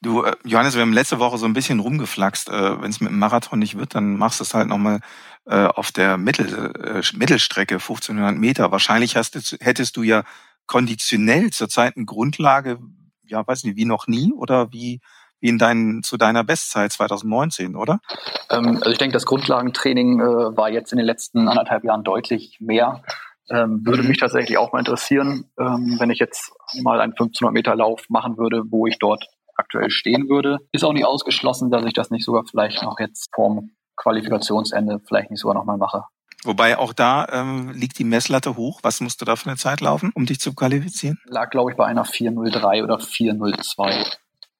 [0.00, 2.48] Du, äh, Johannes, wir haben letzte Woche so ein bisschen rumgeflaxt.
[2.48, 5.00] Äh, Wenn es mit dem Marathon nicht wird, dann machst du es halt nochmal
[5.46, 6.72] äh, auf der Mittel,
[7.14, 8.72] Mittelstrecke, 1500 Meter.
[8.72, 10.24] Wahrscheinlich hast du, hättest du ja
[10.66, 12.78] konditionell zurzeit eine Grundlage,
[13.24, 15.00] ja, weiß nicht, wie noch nie oder wie,
[15.42, 18.00] wie in deinen, zu deiner Bestzeit 2019, oder?
[18.48, 22.58] Ähm, also ich denke, das Grundlagentraining äh, war jetzt in den letzten anderthalb Jahren deutlich
[22.60, 23.02] mehr.
[23.50, 27.76] Ähm, würde mich tatsächlich auch mal interessieren, ähm, wenn ich jetzt mal einen 1500 Meter
[27.76, 29.26] Lauf machen würde, wo ich dort
[29.56, 30.58] aktuell stehen würde.
[30.70, 35.30] Ist auch nicht ausgeschlossen, dass ich das nicht sogar vielleicht noch jetzt vorm Qualifikationsende vielleicht
[35.30, 36.04] nicht sogar nochmal mache.
[36.44, 38.80] Wobei auch da ähm, liegt die Messlatte hoch.
[38.82, 41.18] Was musst du da für eine Zeit laufen, um dich zu qualifizieren?
[41.26, 44.04] Lag, glaube ich, bei einer 403 oder 402.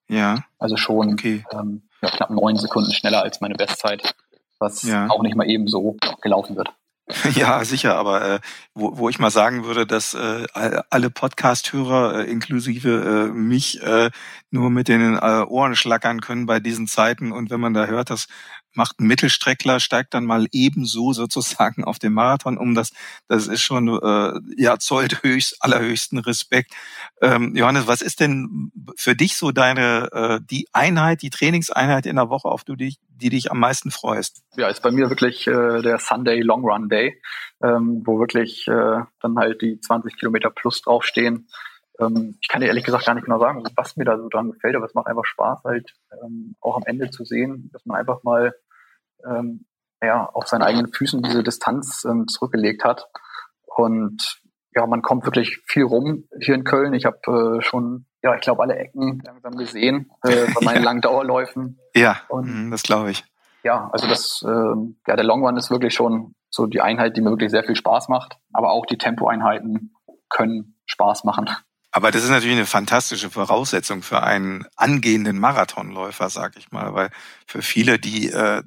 [0.09, 0.45] Ja.
[0.59, 1.45] Also schon okay.
[1.53, 4.15] ähm, ja, knapp neun Sekunden schneller als meine Bestzeit,
[4.59, 5.09] was ja.
[5.09, 6.69] auch nicht mal eben so gelaufen wird.
[7.35, 8.41] Ja, sicher, aber äh,
[8.75, 10.47] wo, wo ich mal sagen würde, dass äh,
[10.91, 14.11] alle Podcast-Hörer äh, inklusive äh, mich äh,
[14.51, 18.11] nur mit den äh, Ohren schlackern können bei diesen Zeiten und wenn man da hört,
[18.11, 18.29] dass
[18.75, 22.75] macht ein Mittelstreckler, steigt dann mal ebenso sozusagen auf den Marathon um.
[22.75, 22.93] Das,
[23.29, 26.73] das ist schon, äh, ja, zollt höchst, allerhöchsten Respekt.
[27.21, 32.17] Ähm, Johannes, was ist denn für dich so deine, äh, die Einheit, die Trainingseinheit in
[32.17, 34.43] der Woche, auf du dich, die dich am meisten freust?
[34.57, 37.21] Ja, ist bei mir wirklich äh, der Sunday Long Run Day,
[37.63, 41.49] ähm, wo wirklich äh, dann halt die 20 Kilometer plus draufstehen.
[42.01, 44.53] Ähm, ich kann dir ehrlich gesagt gar nicht genau sagen, was mir da so dran
[44.53, 47.99] gefällt, aber es macht einfach Spaß, halt ähm, auch am Ende zu sehen, dass man
[47.99, 48.55] einfach mal
[49.27, 49.67] ähm,
[50.03, 53.09] ja, auf seinen eigenen Füßen diese Distanz ähm, zurückgelegt hat.
[53.65, 54.41] Und
[54.75, 56.95] ja, man kommt wirklich viel rum hier in Köln.
[56.95, 60.85] Ich habe äh, schon, ja, ich glaube, alle Ecken langsam gesehen äh, bei meinen ja.
[60.85, 61.79] langen Dauerläufen.
[61.95, 63.25] Ja, und, mhm, das glaube ich.
[63.65, 64.75] Ja, also das, äh,
[65.07, 67.77] ja, der Long Run ist wirklich schon so die Einheit, die mir wirklich sehr viel
[67.77, 68.39] Spaß macht.
[68.53, 69.95] Aber auch die Tempoeinheiten
[70.29, 71.49] können Spaß machen.
[71.93, 77.11] Aber das ist natürlich eine fantastische Voraussetzung für einen angehenden Marathonläufer, sag ich mal, weil
[77.47, 78.63] für viele, die äh,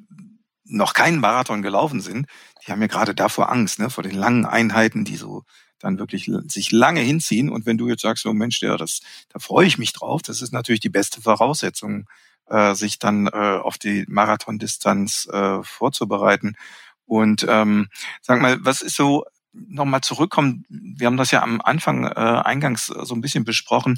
[0.64, 2.28] noch keinen Marathon gelaufen sind,
[2.66, 5.44] die haben ja gerade davor Angst, ne, vor den langen Einheiten, die so
[5.80, 7.50] dann wirklich sich lange hinziehen.
[7.50, 10.42] Und wenn du jetzt sagst, so Mensch, ja, das, da freue ich mich drauf, das
[10.42, 12.08] ist natürlich die beste Voraussetzung,
[12.48, 16.56] äh, sich dann äh, auf die Marathondistanz äh, vorzubereiten.
[17.06, 17.90] Und ähm,
[18.22, 19.26] sag mal, was ist so
[19.68, 23.98] nochmal zurückkommen, wir haben das ja am Anfang äh, eingangs äh, so ein bisschen besprochen.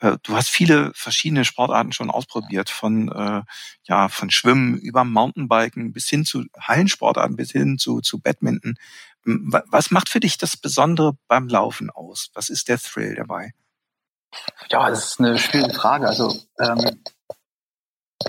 [0.00, 3.42] Äh, du hast viele verschiedene Sportarten schon ausprobiert, von äh,
[3.84, 8.76] ja von Schwimmen über Mountainbiken bis hin zu Hallensportarten bis hin zu zu Badminton.
[9.24, 12.30] Was macht für dich das Besondere beim Laufen aus?
[12.34, 13.52] Was ist der Thrill dabei?
[14.70, 16.06] Ja, das ist eine schwierige Frage.
[16.06, 17.02] Also ähm,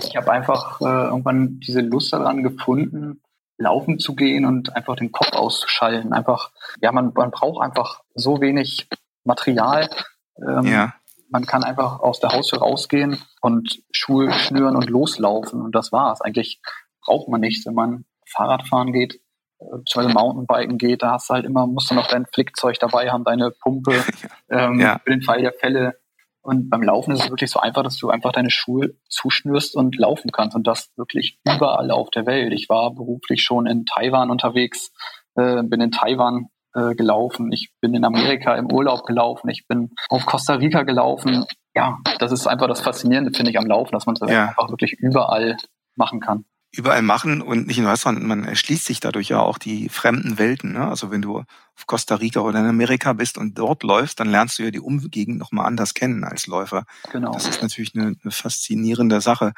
[0.02, 3.22] ich habe einfach äh, irgendwann diese Lust daran gefunden,
[3.60, 6.12] laufen zu gehen und einfach den Kopf auszuschalten.
[6.12, 8.88] Einfach, ja, man, man braucht einfach so wenig
[9.24, 9.90] Material.
[10.38, 10.94] Ähm, ja.
[11.28, 16.20] Man kann einfach aus der Haustür rausgehen und Schuhe schnüren und loslaufen und das war's.
[16.22, 16.60] Eigentlich
[17.04, 19.20] braucht man nichts, wenn man Fahrrad fahren geht,
[19.60, 23.10] äh, beziehungsweise Mountainbiken geht, da hast du halt immer, musst du noch dein Flickzeug dabei
[23.10, 24.02] haben, deine Pumpe,
[24.50, 25.00] ähm, ja.
[25.04, 25.99] für den Fall der Fälle.
[26.42, 29.96] Und beim Laufen ist es wirklich so einfach, dass du einfach deine Schuhe zuschnürst und
[29.98, 30.56] laufen kannst.
[30.56, 32.52] Und das wirklich überall auf der Welt.
[32.52, 34.90] Ich war beruflich schon in Taiwan unterwegs,
[35.34, 39.90] äh, bin in Taiwan äh, gelaufen, ich bin in Amerika im Urlaub gelaufen, ich bin
[40.08, 41.44] auf Costa Rica gelaufen.
[41.74, 44.48] Ja, das ist einfach das Faszinierende, finde ich, am Laufen, dass man es ja.
[44.48, 45.56] einfach wirklich überall
[45.96, 49.88] machen kann überall machen und nicht nur sondern man erschließt sich dadurch ja auch die
[49.88, 50.72] fremden Welten.
[50.72, 50.86] Ne?
[50.86, 54.58] Also wenn du auf Costa Rica oder in Amerika bist und dort läufst, dann lernst
[54.58, 56.84] du ja die Umgegend nochmal anders kennen als Läufer.
[57.10, 57.32] Genau.
[57.32, 59.52] Das ist natürlich eine, eine faszinierende Sache.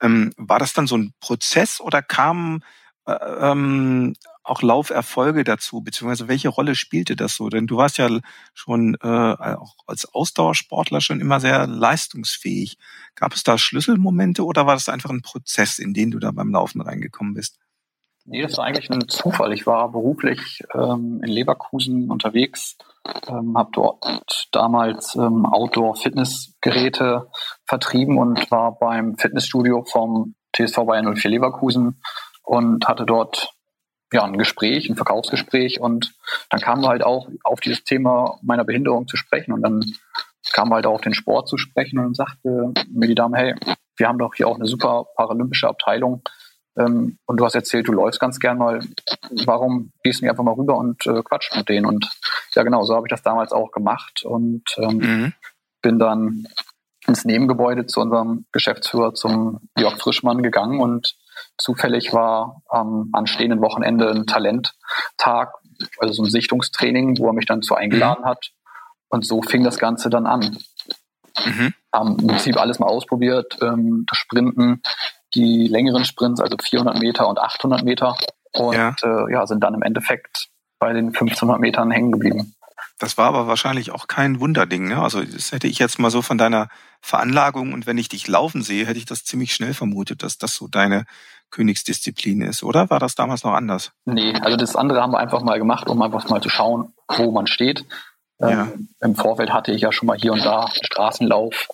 [0.00, 2.62] Ähm, war das dann so ein Prozess oder kam
[3.06, 4.14] äh, ähm,
[4.46, 7.48] auch Lauferfolge dazu, beziehungsweise welche Rolle spielte das so?
[7.48, 8.08] Denn du warst ja
[8.54, 12.78] schon äh, auch als Ausdauersportler schon immer sehr leistungsfähig.
[13.14, 16.50] Gab es da Schlüsselmomente oder war das einfach ein Prozess, in den du da beim
[16.50, 17.58] Laufen reingekommen bist?
[18.28, 19.52] Nee, das war eigentlich ein Zufall.
[19.52, 22.76] Ich war beruflich ähm, in Leverkusen unterwegs,
[23.28, 27.28] ähm, habe dort damals ähm, Outdoor-Fitnessgeräte
[27.66, 32.02] vertrieben und war beim Fitnessstudio vom TSV Bayern 04 Leverkusen
[32.42, 33.55] und hatte dort
[34.12, 36.14] ja, ein Gespräch, ein Verkaufsgespräch und
[36.50, 39.84] dann kamen wir halt auch auf dieses Thema meiner Behinderung zu sprechen und dann
[40.52, 43.36] kamen wir halt auch auf den Sport zu sprechen und dann sagte mir die Dame,
[43.36, 43.54] hey,
[43.96, 46.22] wir haben doch hier auch eine super paralympische Abteilung
[46.78, 48.80] ähm, und du hast erzählt, du läufst ganz gern mal,
[49.44, 52.08] warum gehst du nicht einfach mal rüber und äh, quatscht mit denen und
[52.54, 55.32] ja genau, so habe ich das damals auch gemacht und ähm, mhm.
[55.82, 56.46] bin dann
[57.06, 61.16] ins Nebengebäude zu unserem Geschäftsführer, zum Jörg Frischmann gegangen und
[61.58, 65.52] Zufällig war am anstehenden Wochenende ein Talenttag,
[65.98, 68.28] also so ein Sichtungstraining, wo er mich dann zu eingeladen mhm.
[68.28, 68.50] hat.
[69.08, 70.58] Und so fing das Ganze dann an.
[71.44, 71.74] Mhm.
[71.92, 74.82] Haben im Prinzip alles mal ausprobiert, ähm, das Sprinten,
[75.34, 78.16] die längeren Sprints, also 400 Meter und 800 Meter.
[78.52, 78.94] Und ja.
[79.02, 82.54] Äh, ja, sind dann im Endeffekt bei den 1500 Metern hängen geblieben.
[82.98, 84.88] Das war aber wahrscheinlich auch kein Wunderding.
[84.88, 85.02] Ne?
[85.02, 86.68] Also das hätte ich jetzt mal so von deiner
[87.02, 90.54] Veranlagung und wenn ich dich laufen sehe, hätte ich das ziemlich schnell vermutet, dass das
[90.54, 91.04] so deine
[91.50, 92.90] Königsdisziplin ist, oder?
[92.90, 93.92] War das damals noch anders?
[94.04, 97.30] Nee, also das andere haben wir einfach mal gemacht, um einfach mal zu schauen, wo
[97.30, 97.84] man steht.
[98.40, 98.62] Ähm, ja.
[98.62, 101.68] Ähm, Im Vorfeld hatte ich ja schon mal hier und da Straßenlauf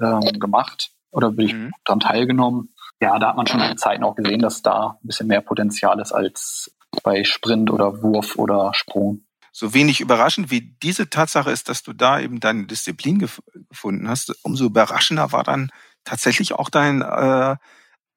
[0.00, 1.72] ähm, gemacht oder bin ich mhm.
[1.84, 2.74] daran teilgenommen.
[3.00, 6.00] Ja, da hat man schon in Zeiten auch gesehen, dass da ein bisschen mehr Potenzial
[6.00, 9.25] ist als bei Sprint oder Wurf oder Sprung
[9.58, 13.40] so wenig überraschend wie diese Tatsache ist, dass du da eben deine Disziplin gef
[13.70, 15.70] gefunden hast, umso überraschender war dann
[16.04, 17.56] tatsächlich auch dein äh,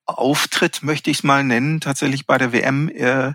[0.06, 3.34] Auftritt, möchte ich es mal nennen, tatsächlich bei der WM, äh, äh,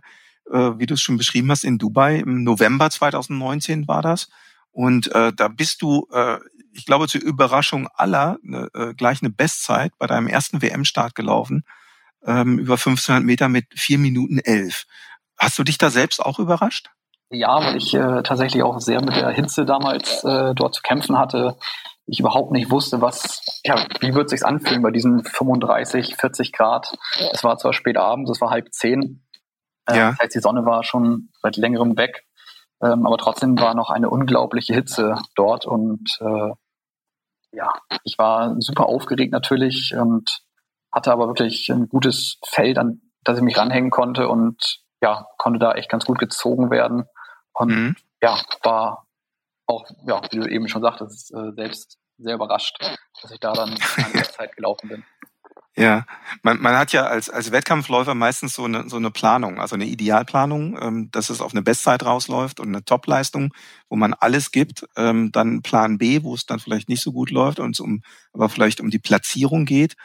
[0.51, 2.17] wie du es schon beschrieben hast, in Dubai.
[2.19, 4.29] Im November 2019 war das.
[4.71, 6.39] Und äh, da bist du, äh,
[6.73, 11.65] ich glaube, zur Überraschung aller ne, äh, gleich eine Bestzeit bei deinem ersten WM-Start gelaufen.
[12.27, 14.87] ähm, über 1500 Meter mit vier Minuten elf.
[15.39, 16.91] Hast du dich da selbst auch überrascht?
[17.31, 21.19] Ja, weil ich äh, tatsächlich auch sehr mit der Hitze damals äh, dort zu kämpfen
[21.19, 21.57] hatte.
[22.07, 26.95] Ich überhaupt nicht wusste, was, ja, wie wird sich's anfühlen bei diesen 35, 40 Grad.
[27.33, 29.25] Es war zwar spät abends, es war halb zehn.
[29.87, 30.11] Äh, ja.
[30.11, 32.25] Das heißt, die Sonne war schon seit längerem weg.
[32.83, 36.51] Ähm, aber trotzdem war noch eine unglaubliche Hitze dort und äh,
[37.53, 40.43] ja, ich war super aufgeregt natürlich und
[40.93, 45.59] hatte aber wirklich ein gutes Feld, an das ich mich ranhängen konnte und ja, konnte
[45.59, 47.05] da echt ganz gut gezogen werden.
[47.53, 47.97] Und mhm.
[48.23, 49.07] ja, war
[49.67, 52.79] auch, ja, wie du eben schon sagtest, äh, selbst sehr überrascht,
[53.21, 55.05] dass ich da dann an der Zeit gelaufen bin.
[55.77, 56.07] Ja,
[56.43, 59.87] man, man hat ja als, als Wettkampfläufer meistens so eine, so eine Planung, also eine
[59.87, 63.53] Idealplanung, ähm, dass es auf eine Bestzeit rausläuft und eine Topleistung,
[63.89, 64.87] wo man alles gibt.
[64.97, 68.03] Ähm, dann Plan B, wo es dann vielleicht nicht so gut läuft und es um,
[68.33, 69.97] aber vielleicht um die Platzierung geht.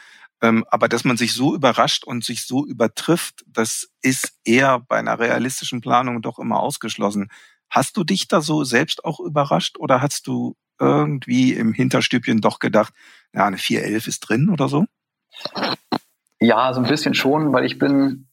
[0.41, 4.97] Ähm, aber dass man sich so überrascht und sich so übertrifft, das ist eher bei
[4.97, 7.29] einer realistischen Planung doch immer ausgeschlossen.
[7.69, 12.59] Hast du dich da so selbst auch überrascht oder hast du irgendwie im Hinterstübchen doch
[12.59, 12.93] gedacht,
[13.33, 14.85] ja, eine 411 ist drin oder so?
[16.39, 18.29] Ja, so ein bisschen schon, weil ich bin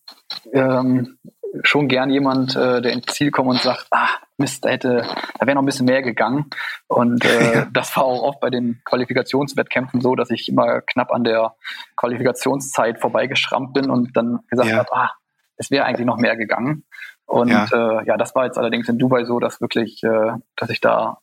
[0.52, 1.18] ähm,
[1.62, 5.06] schon gern jemand, äh, der ins Ziel kommt und sagt, ah, Mist, da hätte,
[5.38, 6.50] da wäre noch ein bisschen mehr gegangen.
[6.86, 7.66] Und äh, ja.
[7.72, 11.54] das war auch oft bei den Qualifikationswettkämpfen so, dass ich immer knapp an der
[11.96, 14.78] Qualifikationszeit vorbeigeschrammt bin und dann gesagt ja.
[14.78, 15.10] habe, ah,
[15.56, 16.84] es wäre eigentlich noch mehr gegangen.
[17.24, 17.66] Und ja.
[17.72, 21.18] Äh, ja, das war jetzt allerdings in Dubai so, dass wirklich, äh, dass ich da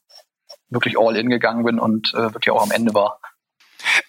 [0.69, 3.19] wirklich all in gegangen bin und äh, wirklich auch am Ende war.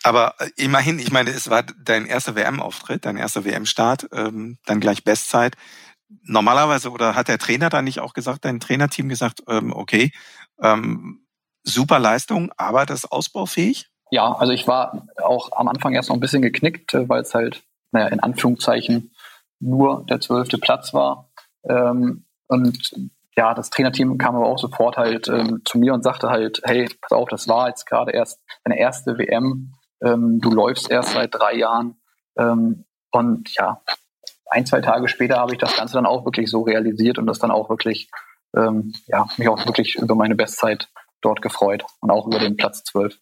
[0.02, 4.80] Aber äh, immerhin, ich meine, es war dein erster WM-Auftritt, dein erster WM-Start, ähm, dann
[4.80, 5.56] gleich Bestzeit
[6.22, 10.12] normalerweise oder hat der Trainer da nicht auch gesagt, dein Trainerteam gesagt, ähm, okay,
[10.60, 11.26] ähm,
[11.62, 13.90] super Leistung, aber das ist ausbaufähig?
[14.10, 17.34] Ja, also ich war auch am Anfang erst noch ein bisschen geknickt, äh, weil es
[17.34, 19.12] halt, naja, in Anführungszeichen
[19.60, 21.30] nur der zwölfte Platz war.
[21.68, 22.92] Ähm, und
[23.36, 26.88] ja, das Trainerteam kam aber auch sofort halt ähm, zu mir und sagte halt, hey,
[27.00, 31.34] pass auf, das war jetzt gerade erst deine erste WM, ähm, du läufst erst seit
[31.34, 31.96] drei Jahren.
[32.36, 33.80] Ähm, und ja,
[34.54, 37.38] ein, zwei Tage später habe ich das Ganze dann auch wirklich so realisiert und das
[37.38, 38.08] dann auch wirklich,
[38.56, 40.88] ähm, ja, mich auch wirklich über meine Bestzeit
[41.20, 43.18] dort gefreut und auch über den Platz 12.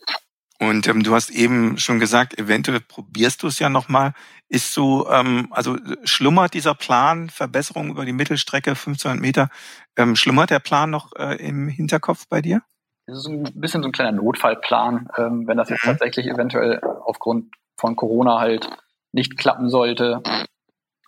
[0.60, 4.12] Und ähm, du hast eben schon gesagt, eventuell probierst du es ja nochmal.
[4.48, 9.48] Ist so, ähm, also schlummert dieser Plan, Verbesserung über die Mittelstrecke 1500 Meter,
[9.96, 12.62] ähm, schlummert der Plan noch äh, im Hinterkopf bei dir?
[13.06, 15.90] Das ist ein bisschen so ein kleiner Notfallplan, ähm, wenn das jetzt mhm.
[15.90, 18.68] tatsächlich eventuell aufgrund von Corona halt
[19.10, 20.22] nicht klappen sollte,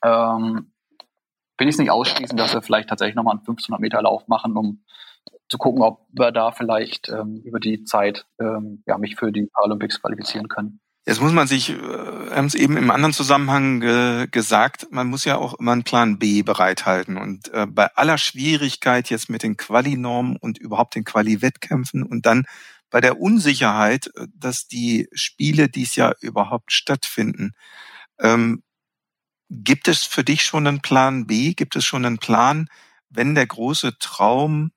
[0.05, 0.71] ähm,
[1.59, 4.57] will ich es nicht ausschließen, dass wir vielleicht tatsächlich nochmal einen 1500 Meter Lauf machen,
[4.57, 4.85] um
[5.49, 9.49] zu gucken, ob wir da vielleicht ähm, über die Zeit ähm, ja, mich für die
[9.53, 10.81] Paralympics qualifizieren können.
[11.07, 15.25] Jetzt muss man sich, äh, haben es eben im anderen Zusammenhang ge gesagt, man muss
[15.25, 17.19] ja auch immer einen Plan B bereithalten.
[17.19, 22.45] Und äh, bei aller Schwierigkeit jetzt mit den Quali-Normen und überhaupt den Quali-Wettkämpfen und dann
[22.91, 27.53] bei der Unsicherheit, äh, dass die Spiele dies Jahr überhaupt stattfinden,
[28.19, 28.63] ähm,
[29.63, 31.55] Gibt es für dich schon einen Plan B?
[31.55, 32.69] Gibt es schon einen Plan,
[33.09, 34.73] wenn der große Traum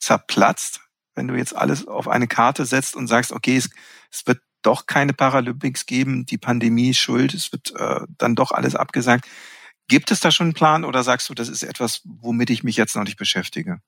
[0.00, 0.80] zerplatzt,
[1.14, 3.70] wenn du jetzt alles auf eine Karte setzt und sagst, okay, es,
[4.10, 8.50] es wird doch keine Paralympics geben, die Pandemie ist schuld, es wird äh, dann doch
[8.50, 9.26] alles abgesagt.
[9.86, 12.76] Gibt es da schon einen Plan oder sagst du, das ist etwas, womit ich mich
[12.76, 13.80] jetzt noch nicht beschäftige?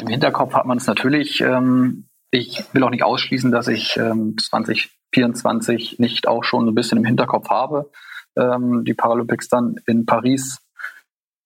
[0.00, 1.40] Im Hinterkopf hat man es natürlich.
[1.40, 6.98] Ähm, ich will auch nicht ausschließen, dass ich ähm, 2024 nicht auch schon ein bisschen
[6.98, 7.90] im Hinterkopf habe
[8.36, 10.60] ähm, die Paralympics dann in Paris.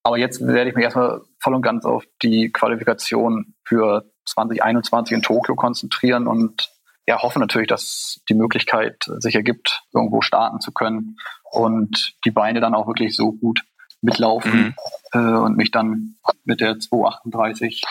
[0.02, 5.22] Aber jetzt werde ich mich erstmal voll und ganz auf die Qualifikation für 2021 in
[5.22, 6.70] Tokio konzentrieren und
[7.06, 11.16] ja, hoffe natürlich, dass die Möglichkeit sich ergibt, irgendwo starten zu können
[11.50, 13.62] und die Beine dann auch wirklich so gut
[14.02, 14.74] mitlaufen
[15.14, 15.20] mhm.
[15.20, 17.82] äh, und mich dann mit der 238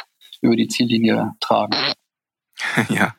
[0.41, 1.75] über die Ziellinie tragen.
[2.89, 3.13] Ja,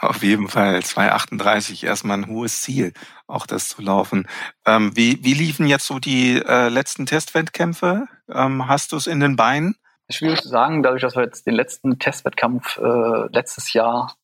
[0.00, 2.92] auf jeden Fall 2,38 erstmal ein hohes Ziel,
[3.26, 4.26] auch das zu laufen.
[4.66, 8.06] Ähm, wie, wie liefen jetzt so die äh, letzten Testwettkämpfe?
[8.28, 9.76] Ähm, hast du es in den Beinen?
[10.10, 14.14] Schwierig zu sagen, dadurch, dass wir jetzt den letzten Testwettkampf äh, letztes Jahr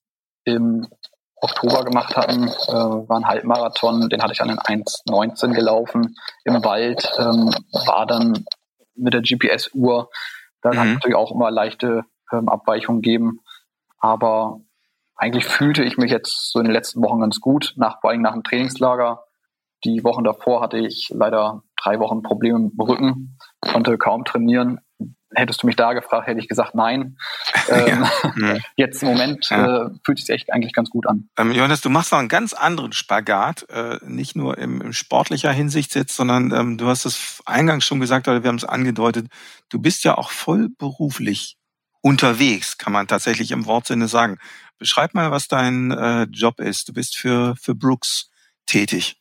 [0.45, 0.87] im
[1.41, 6.65] Oktober gemacht hatten, äh, war ein Halbmarathon, den hatte ich an den 1,19 gelaufen im
[6.65, 7.55] Wald, ähm,
[7.87, 8.45] war dann
[8.95, 10.11] mit der GPS-Uhr,
[10.63, 10.75] da mhm.
[10.75, 13.40] kann es natürlich auch immer leichte ähm, Abweichungen geben,
[13.99, 14.61] aber
[15.19, 18.23] eigentlich fühlte ich mich jetzt so in den letzten Wochen ganz gut, nach, vor allem
[18.23, 19.25] nach dem Trainingslager.
[19.85, 24.81] Die Wochen davor hatte ich leider drei Wochen Probleme im Rücken, konnte kaum trainieren.
[25.35, 27.16] hättest du mich da gefragt, hätte ich gesagt nein.
[27.71, 28.06] Ähm,
[28.40, 28.56] ja.
[28.77, 29.88] Jetzt im Moment ja.
[29.88, 31.29] äh, fühlt sich echt eigentlich ganz gut an.
[31.37, 35.52] Ähm, Johannes, du machst noch einen ganz anderen Spagat, äh, nicht nur im, im sportlicher
[35.52, 39.27] Hinsicht jetzt, sondern ähm, du hast es eingangs schon gesagt, oder wir haben es angedeutet,
[39.69, 41.58] du bist ja auch voll beruflich
[42.01, 44.38] unterwegs, kann man tatsächlich im Wortsinne sagen.
[44.79, 46.88] Beschreib mal, was dein äh, Job ist.
[46.88, 48.31] Du bist für, für Brooks
[48.67, 49.21] tätig.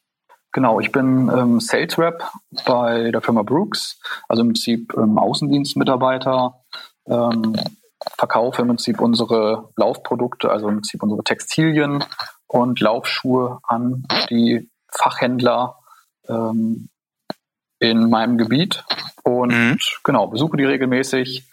[0.52, 2.24] Genau, ich bin ähm, Sales Rep
[2.66, 6.64] bei der Firma Brooks, also im Prinzip ähm, Außendienstmitarbeiter,
[7.08, 7.56] ähm,
[8.18, 12.04] verkaufe im Prinzip unsere Laufprodukte, also im Prinzip unsere Textilien
[12.48, 15.78] und Laufschuhe an die Fachhändler
[16.28, 16.90] ähm,
[17.80, 18.84] in meinem Gebiet
[19.24, 19.78] und mhm.
[20.04, 21.48] genau, besuche die regelmäßig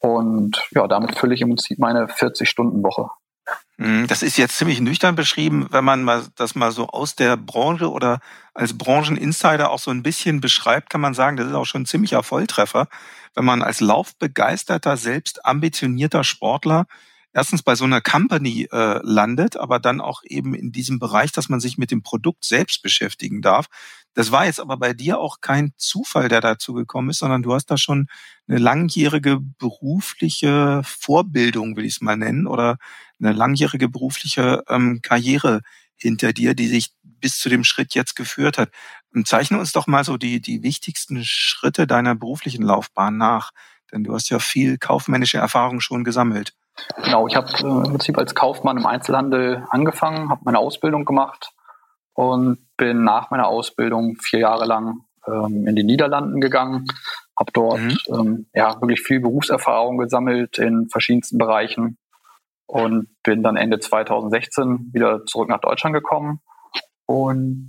[0.00, 3.10] und ja, damit fülle ich im Prinzip meine 40-Stunden-Woche.
[3.78, 7.90] Mhm, das ist jetzt ziemlich nüchtern beschrieben, wenn man das mal so aus der Branche
[7.90, 8.20] oder
[8.54, 11.86] als Brancheninsider auch so ein bisschen beschreibt, kann man sagen, das ist auch schon ein
[11.86, 12.88] ziemlicher Volltreffer,
[13.34, 16.86] wenn man als laufbegeisterter, selbst ambitionierter Sportler
[17.36, 21.50] erstens bei so einer Company äh, landet, aber dann auch eben in diesem Bereich, dass
[21.50, 23.66] man sich mit dem Produkt selbst beschäftigen darf.
[24.16, 27.52] Das war jetzt aber bei dir auch kein Zufall, der dazu gekommen ist, sondern du
[27.52, 28.06] hast da schon
[28.48, 32.78] eine langjährige berufliche Vorbildung, will ich es mal nennen, oder
[33.20, 35.60] eine langjährige berufliche ähm, Karriere
[35.96, 38.70] hinter dir, die sich bis zu dem Schritt jetzt geführt hat.
[39.26, 43.50] Zeichne uns doch mal so die, die wichtigsten Schritte deiner beruflichen Laufbahn nach,
[43.92, 46.54] denn du hast ja viel kaufmännische Erfahrung schon gesammelt.
[47.04, 51.52] Genau, ich habe äh, im Prinzip als Kaufmann im Einzelhandel angefangen, habe meine Ausbildung gemacht
[52.16, 56.86] und bin nach meiner Ausbildung vier Jahre lang ähm, in die Niederlanden gegangen,
[57.38, 57.98] habe dort mhm.
[58.08, 61.98] ähm, ja wirklich viel Berufserfahrung gesammelt in verschiedensten Bereichen
[62.66, 66.40] und bin dann Ende 2016 wieder zurück nach Deutschland gekommen
[67.06, 67.68] und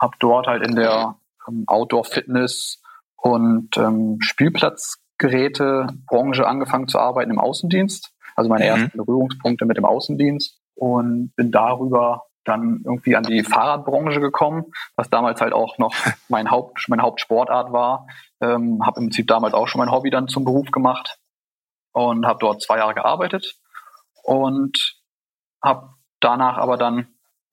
[0.00, 1.16] habe dort halt in der
[1.48, 2.82] ähm, Outdoor-Fitness
[3.16, 8.70] und ähm, Spielplatzgeräte-Branche angefangen zu arbeiten im Außendienst also meine mhm.
[8.70, 15.10] ersten Berührungspunkte mit dem Außendienst und bin darüber dann irgendwie an die Fahrradbranche gekommen, was
[15.10, 15.94] damals halt auch noch
[16.28, 18.06] mein Haupt, meine Hauptsportart war.
[18.40, 21.18] Ähm, habe im Prinzip damals auch schon mein Hobby dann zum Beruf gemacht
[21.92, 23.56] und habe dort zwei Jahre gearbeitet
[24.22, 24.96] und
[25.62, 25.90] habe
[26.20, 27.08] danach aber dann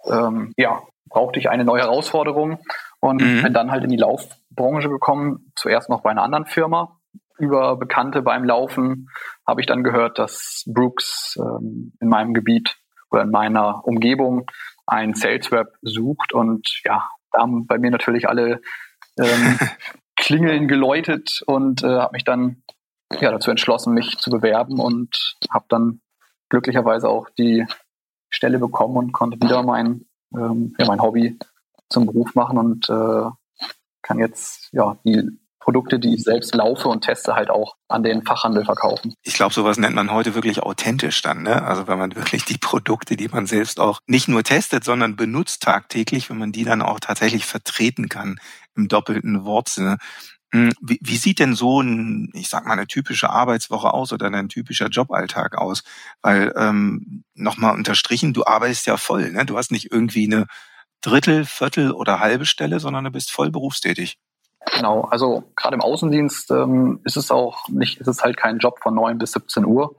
[0.06, 2.60] ähm, ja brauchte ich eine neue Herausforderung
[3.00, 3.44] und mhm.
[3.44, 5.52] bin dann halt in die Laufbranche gekommen.
[5.56, 7.00] Zuerst noch bei einer anderen Firma,
[7.40, 9.10] über Bekannte beim Laufen
[9.48, 12.78] habe ich dann gehört, dass Brooks ähm, in meinem Gebiet
[13.12, 14.46] oder in meiner Umgebung
[14.90, 18.62] ein Sales Rep sucht und ja, da haben bei mir natürlich alle
[19.18, 19.60] ähm,
[20.16, 22.64] Klingeln geläutet und äh, habe mich dann
[23.20, 26.02] ja dazu entschlossen, mich zu bewerben und habe dann
[26.50, 27.66] glücklicherweise auch die
[28.30, 31.38] Stelle bekommen und konnte wieder mein ähm, ja, mein Hobby
[31.90, 33.30] zum Beruf machen und äh,
[34.02, 38.24] kann jetzt ja die Produkte, die ich selbst laufe und teste, halt auch an den
[38.24, 39.14] Fachhandel verkaufen.
[39.24, 41.44] Ich glaube, sowas nennt man heute wirklich authentisch dann.
[41.44, 41.64] Ne?
[41.64, 45.64] Also wenn man wirklich die Produkte, die man selbst auch nicht nur testet, sondern benutzt
[45.64, 48.40] tagtäglich, wenn man die dann auch tatsächlich vertreten kann
[48.76, 49.98] im doppelten Wortsinne.
[50.52, 54.32] Hm, wie, wie sieht denn so ein, ich sag mal, eine typische Arbeitswoche aus oder
[54.32, 55.84] ein typischer Joballtag aus?
[56.22, 59.46] Weil ähm, nochmal unterstrichen, du arbeitest ja voll, ne?
[59.46, 60.48] Du hast nicht irgendwie eine
[61.02, 64.18] Drittel, Viertel oder halbe Stelle, sondern du bist voll berufstätig.
[64.76, 68.80] Genau, also gerade im Außendienst ähm, ist es auch nicht, ist es halt kein Job
[68.80, 69.96] von 9 bis 17 Uhr,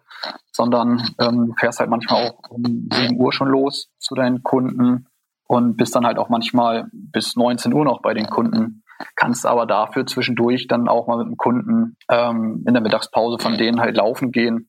[0.52, 5.06] sondern ähm, fährst halt manchmal auch um 7 Uhr schon los zu deinen Kunden
[5.46, 8.84] und bist dann halt auch manchmal bis 19 Uhr noch bei den Kunden.
[9.16, 13.56] Kannst aber dafür zwischendurch dann auch mal mit dem Kunden ähm, in der Mittagspause von
[13.56, 14.68] denen halt laufen gehen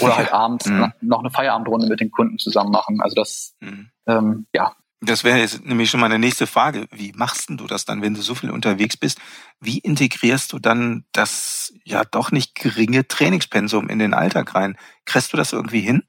[0.00, 0.92] oder halt abends mhm.
[1.00, 3.00] noch eine Feierabendrunde mit den Kunden zusammen machen.
[3.00, 3.90] Also das, mhm.
[4.06, 6.86] ähm, ja, das wäre jetzt nämlich schon meine nächste Frage.
[6.90, 9.18] Wie machst du das dann, wenn du so viel unterwegs bist?
[9.58, 14.76] Wie integrierst du dann das ja doch nicht geringe Trainingspensum in den Alltag rein?
[15.06, 16.02] Kriegst du das irgendwie hin?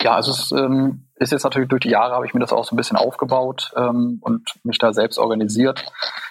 [0.00, 2.64] Ja, also es ähm, ist jetzt natürlich durch die Jahre habe ich mir das auch
[2.64, 5.84] so ein bisschen aufgebaut ähm, und mich da selbst organisiert.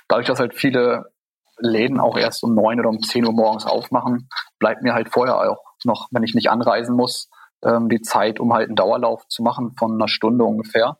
[0.07, 1.11] Dadurch, dass halt viele
[1.59, 5.37] Läden auch erst um neun oder um zehn Uhr morgens aufmachen, bleibt mir halt vorher
[5.37, 7.29] auch noch, wenn ich nicht anreisen muss,
[7.63, 10.97] ähm, die Zeit, um halt einen Dauerlauf zu machen von einer Stunde ungefähr.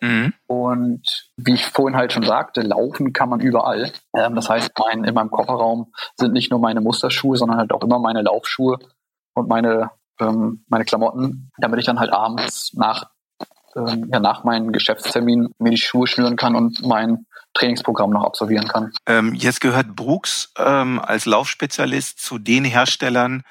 [0.00, 0.32] Mhm.
[0.46, 3.92] Und wie ich vorhin halt schon sagte, laufen kann man überall.
[4.16, 7.82] Ähm, das heißt, mein, in meinem Kofferraum sind nicht nur meine Musterschuhe, sondern halt auch
[7.82, 8.78] immer meine Laufschuhe
[9.34, 9.90] und meine,
[10.20, 13.10] ähm, meine Klamotten, damit ich dann halt abends nach,
[13.76, 18.68] ähm, ja, nach meinem Geschäftstermin mir die Schuhe schnüren kann und mein Trainingsprogramm noch absolvieren
[18.68, 18.92] kann.
[19.06, 23.42] Ähm, jetzt gehört Brooks ähm, als Laufspezialist zu den Herstellern,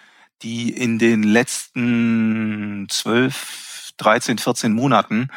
[0.41, 5.30] die in den letzten 12, 13, 14 Monaten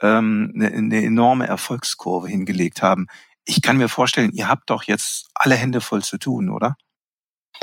[0.00, 3.06] ähm, eine, eine enorme Erfolgskurve hingelegt haben.
[3.44, 6.76] Ich kann mir vorstellen, ihr habt doch jetzt alle Hände voll zu tun, oder?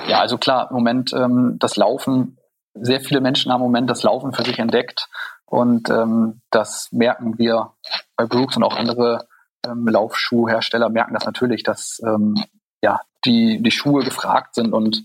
[0.08, 2.38] Ja, also klar, im Moment ähm, das Laufen,
[2.74, 5.08] sehr viele Menschen haben im Moment das Laufen für sich entdeckt
[5.46, 7.74] und ähm, das merken wir
[8.18, 9.28] bei Brooks und auch andere
[9.66, 12.36] ähm, Laufschuhhersteller merken das natürlich, dass ähm,
[12.82, 15.04] ja, die, die Schuhe gefragt sind und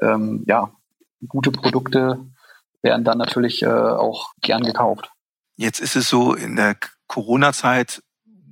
[0.00, 0.70] ähm, ja,
[1.28, 2.18] gute Produkte
[2.82, 5.10] werden dann natürlich äh, auch gern gekauft.
[5.56, 6.76] Jetzt ist es so, in der
[7.06, 8.02] Corona-Zeit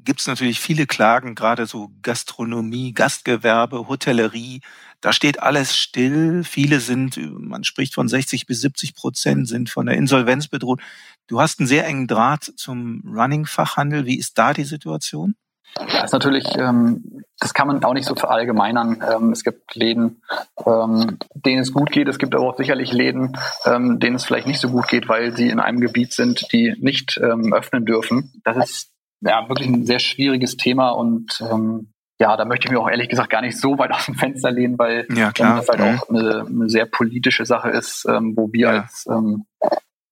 [0.04, 4.60] gibt es natürlich viele Klagen, gerade so Gastronomie, Gastgewerbe, Hotellerie.
[5.00, 6.44] Da steht alles still.
[6.44, 10.80] Viele sind, man spricht von 60 bis 70 Prozent, sind von der Insolvenz bedroht.
[11.26, 14.06] Du hast einen sehr engen Draht zum Running-Fachhandel.
[14.06, 15.36] Wie ist da die Situation?
[15.78, 19.02] Ja, ist natürlich, ähm, das kann man auch nicht so verallgemeinern.
[19.10, 20.22] Ähm, es gibt Läden,
[20.64, 22.06] ähm, denen es gut geht.
[22.06, 25.34] Es gibt aber auch sicherlich Läden, ähm, denen es vielleicht nicht so gut geht, weil
[25.34, 28.40] sie in einem Gebiet sind, die nicht ähm, öffnen dürfen.
[28.44, 32.78] Das ist ja wirklich ein sehr schwieriges Thema und ähm, ja, da möchte ich mir
[32.78, 35.56] auch ehrlich gesagt gar nicht so weit aus dem Fenster lehnen, weil ja, klar.
[35.56, 35.98] das halt mhm.
[35.98, 38.80] auch eine, eine, sehr politische Sache ist, ähm, wo wir ja.
[38.82, 39.46] als ähm,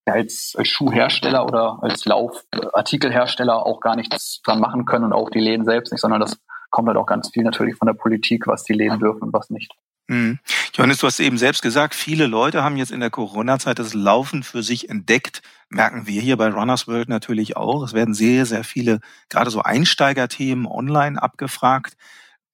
[0.06, 5.66] als Schuhhersteller oder als Laufartikelhersteller auch gar nichts dran machen können und auch die Läden
[5.66, 6.38] selbst nicht, sondern das
[6.70, 9.50] kommt halt auch ganz viel natürlich von der Politik, was die Läden dürfen und was
[9.50, 9.72] nicht.
[10.08, 10.38] Mhm.
[10.74, 14.42] Johannes, du hast eben selbst gesagt, viele Leute haben jetzt in der Corona-Zeit das Laufen
[14.42, 15.42] für sich entdeckt.
[15.68, 17.82] Merken wir hier bei Runners World natürlich auch.
[17.82, 21.96] Es werden sehr, sehr viele, gerade so Einsteigerthemen online abgefragt.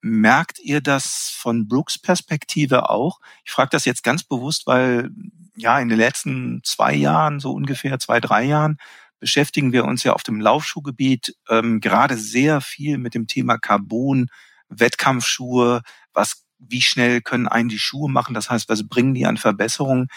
[0.01, 3.21] Merkt ihr das von Brooks Perspektive auch?
[3.45, 5.11] Ich frage das jetzt ganz bewusst, weil
[5.57, 8.79] ja in den letzten zwei Jahren, so ungefähr zwei, drei Jahren,
[9.25, 14.27] beschäftigen wir uns ja auf dem Laufschuhgebiet ähm, gerade sehr viel mit dem Thema Carbon,
[14.69, 15.81] Wettkampfschuhe,
[16.13, 18.35] was, wie schnell können einen die Schuhe machen?
[18.35, 20.09] Das heißt, was bringen die an Verbesserungen?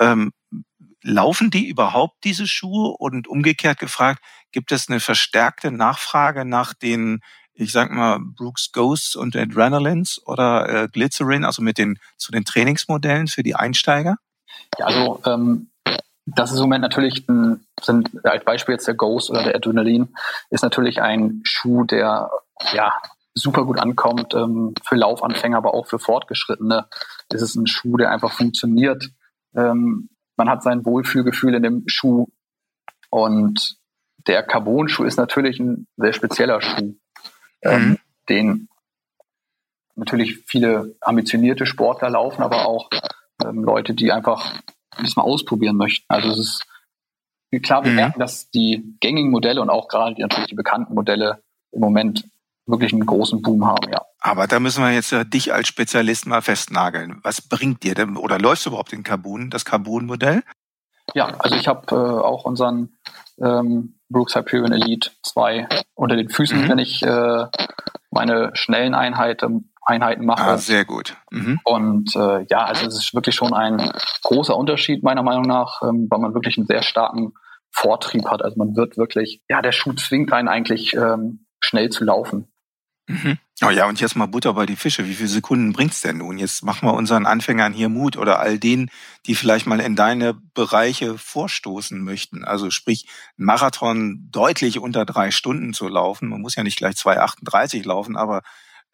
[0.00, 0.32] Ähm,
[1.00, 2.96] laufen die überhaupt diese Schuhe?
[2.98, 4.20] Und umgekehrt gefragt,
[4.50, 7.20] gibt es eine verstärkte Nachfrage nach den
[7.52, 12.44] ich sag mal, Brooks Ghosts und Adrenalins oder äh, Glycerin, also mit den zu den
[12.44, 14.16] Trainingsmodellen für die Einsteiger?
[14.78, 15.69] Ja, also ähm,
[16.34, 20.14] das ist im Moment natürlich ein, sind als Beispiel jetzt der Ghost oder der Adrenalin,
[20.50, 22.30] ist natürlich ein Schuh, der
[22.72, 22.92] ja
[23.34, 26.86] super gut ankommt ähm, für Laufanfänger, aber auch für Fortgeschrittene.
[27.28, 29.10] Es ist ein Schuh, der einfach funktioniert.
[29.54, 32.26] Ähm, man hat sein Wohlfühlgefühl in dem Schuh
[33.10, 33.76] und
[34.26, 36.94] der Carbon-Schuh ist natürlich ein sehr spezieller Schuh
[37.62, 37.98] ähm, mhm.
[38.28, 38.68] den
[39.94, 42.88] natürlich viele ambitionierte Sportler laufen, aber auch
[43.44, 44.54] ähm, Leute, die einfach
[44.98, 46.04] das mal ausprobieren möchten.
[46.08, 47.96] Also es ist klar, wir mhm.
[47.96, 52.24] merken, dass die gängigen Modelle und auch gerade die, natürlich die bekannten Modelle im Moment
[52.66, 54.02] wirklich einen großen Boom haben, ja.
[54.20, 57.20] Aber da müssen wir jetzt ja dich als Spezialist mal festnageln.
[57.22, 60.42] Was bringt dir denn oder läufst du überhaupt den Carbon, das Carbon-Modell?
[61.14, 62.98] Ja, also ich habe äh, auch unseren
[63.40, 66.68] ähm, Brooks Hyperion Elite 2 unter den Füßen, mhm.
[66.68, 67.46] wenn ich äh,
[68.10, 70.42] meine schnellen Einheiten, Einheiten mache.
[70.42, 71.16] Ah, sehr gut.
[71.30, 71.60] Mhm.
[71.64, 76.06] Und äh, ja, also es ist wirklich schon ein großer Unterschied meiner Meinung nach, ähm,
[76.10, 77.32] weil man wirklich einen sehr starken
[77.72, 78.42] Vortrieb hat.
[78.42, 82.48] Also man wird wirklich, ja, der Schuh zwingt einen eigentlich ähm, schnell zu laufen.
[83.06, 83.38] Mhm.
[83.62, 85.06] Oh ja, und jetzt mal Butter bei die Fische.
[85.06, 86.38] Wie viele Sekunden bringt's denn nun?
[86.38, 88.90] Jetzt machen wir unseren Anfängern hier Mut oder all denen,
[89.26, 92.44] die vielleicht mal in deine Bereiche vorstoßen möchten.
[92.44, 93.06] Also sprich,
[93.36, 96.28] Marathon deutlich unter drei Stunden zu laufen.
[96.28, 98.42] Man muss ja nicht gleich 2,38 laufen, aber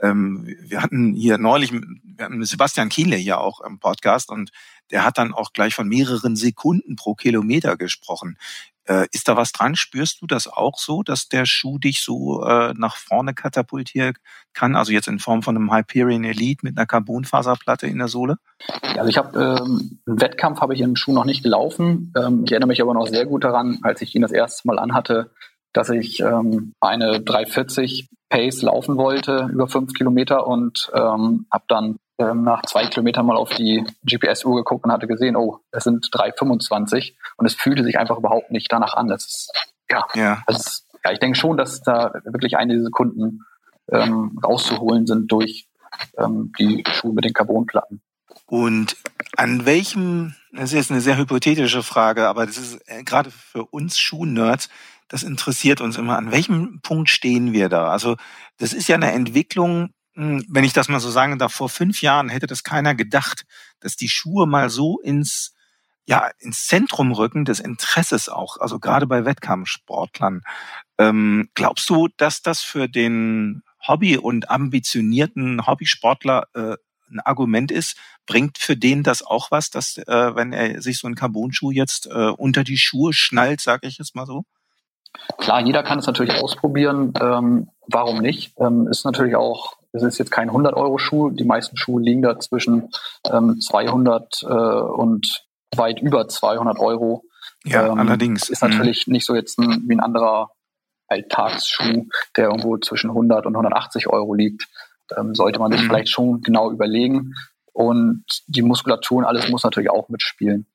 [0.01, 4.51] ähm, wir hatten hier neulich, wir hatten Sebastian Kienle hier auch im Podcast und
[4.91, 8.37] der hat dann auch gleich von mehreren Sekunden pro Kilometer gesprochen.
[8.89, 9.75] Äh, ist da was dran?
[9.75, 14.15] Spürst du das auch so, dass der Schuh dich so äh, nach vorne katapultieren
[14.53, 14.77] kann?
[14.77, 18.37] Also jetzt in Form von einem Hyperion Elite mit einer Carbonfaserplatte in der Sohle?
[18.97, 22.13] Also ich habe ähm, einen Wettkampf habe ich im Schuh noch nicht gelaufen.
[22.17, 24.79] Ähm, ich erinnere mich aber noch sehr gut daran, als ich ihn das erste Mal
[24.79, 25.33] anhatte,
[25.73, 31.99] dass ich ähm, eine 340 Pace laufen wollte über fünf Kilometer und ähm, habe dann
[32.19, 36.07] ähm, nach zwei Kilometern mal auf die GPS-Uhr geguckt und hatte gesehen, oh, es sind
[36.07, 39.09] 3,25 und es fühlte sich einfach überhaupt nicht danach an.
[39.09, 39.53] Das ist,
[39.91, 40.43] ja, ja.
[40.47, 43.45] Das ja, ich denke schon, dass da wirklich einige Sekunden
[43.93, 45.69] ähm, rauszuholen sind durch
[46.19, 48.01] ähm, die Schuhe mit den Carbonplatten.
[48.47, 48.97] Und
[49.37, 53.65] an welchem, das ist jetzt eine sehr hypothetische Frage, aber das ist äh, gerade für
[53.67, 54.69] uns Schuhnerds,
[55.09, 56.17] das interessiert uns immer.
[56.17, 57.91] An welchem Punkt stehen wir da?
[57.91, 58.17] Also
[58.59, 62.03] das ist ja eine Entwicklung, hm, wenn ich das mal so sagen darf, vor fünf
[62.03, 63.45] Jahren hätte das keiner gedacht,
[63.81, 65.55] dass die Schuhe mal so ins,
[66.07, 70.43] ja, ins Zentrum rücken des Interesses auch, also gerade bei Wettkampfsportlern.
[70.99, 76.77] Ähm, glaubst du, dass das für den Hobby- und ambitionierten Hobbysportler äh,
[77.11, 77.97] ein Argument ist,
[78.27, 82.07] bringt für den das auch was, dass äh, wenn er sich so einen Carbon-Schuh jetzt
[82.07, 84.45] äh, unter die Schuhe schnallt, sage ich es mal so?
[85.39, 87.13] Klar, jeder kann es natürlich ausprobieren.
[87.21, 88.55] Ähm, warum nicht?
[88.59, 91.31] Ähm, ist natürlich auch es ist jetzt kein 100-Euro-Schuh.
[91.31, 92.91] Die meisten Schuhe liegen da zwischen
[93.33, 95.45] ähm, 200 äh, und
[95.75, 97.25] weit über 200 Euro.
[97.65, 98.49] Ja, ähm, allerdings.
[98.49, 99.15] Ist natürlich mhm.
[99.15, 100.51] nicht so jetzt ein, wie ein anderer
[101.09, 102.07] Alltagsschuh,
[102.37, 104.67] der irgendwo zwischen 100 und 180 Euro liegt.
[105.17, 105.87] Ähm, sollte man sich mhm.
[105.87, 107.35] vielleicht schon genau überlegen.
[107.73, 110.67] Und die Muskulatur und alles muss natürlich auch mitspielen.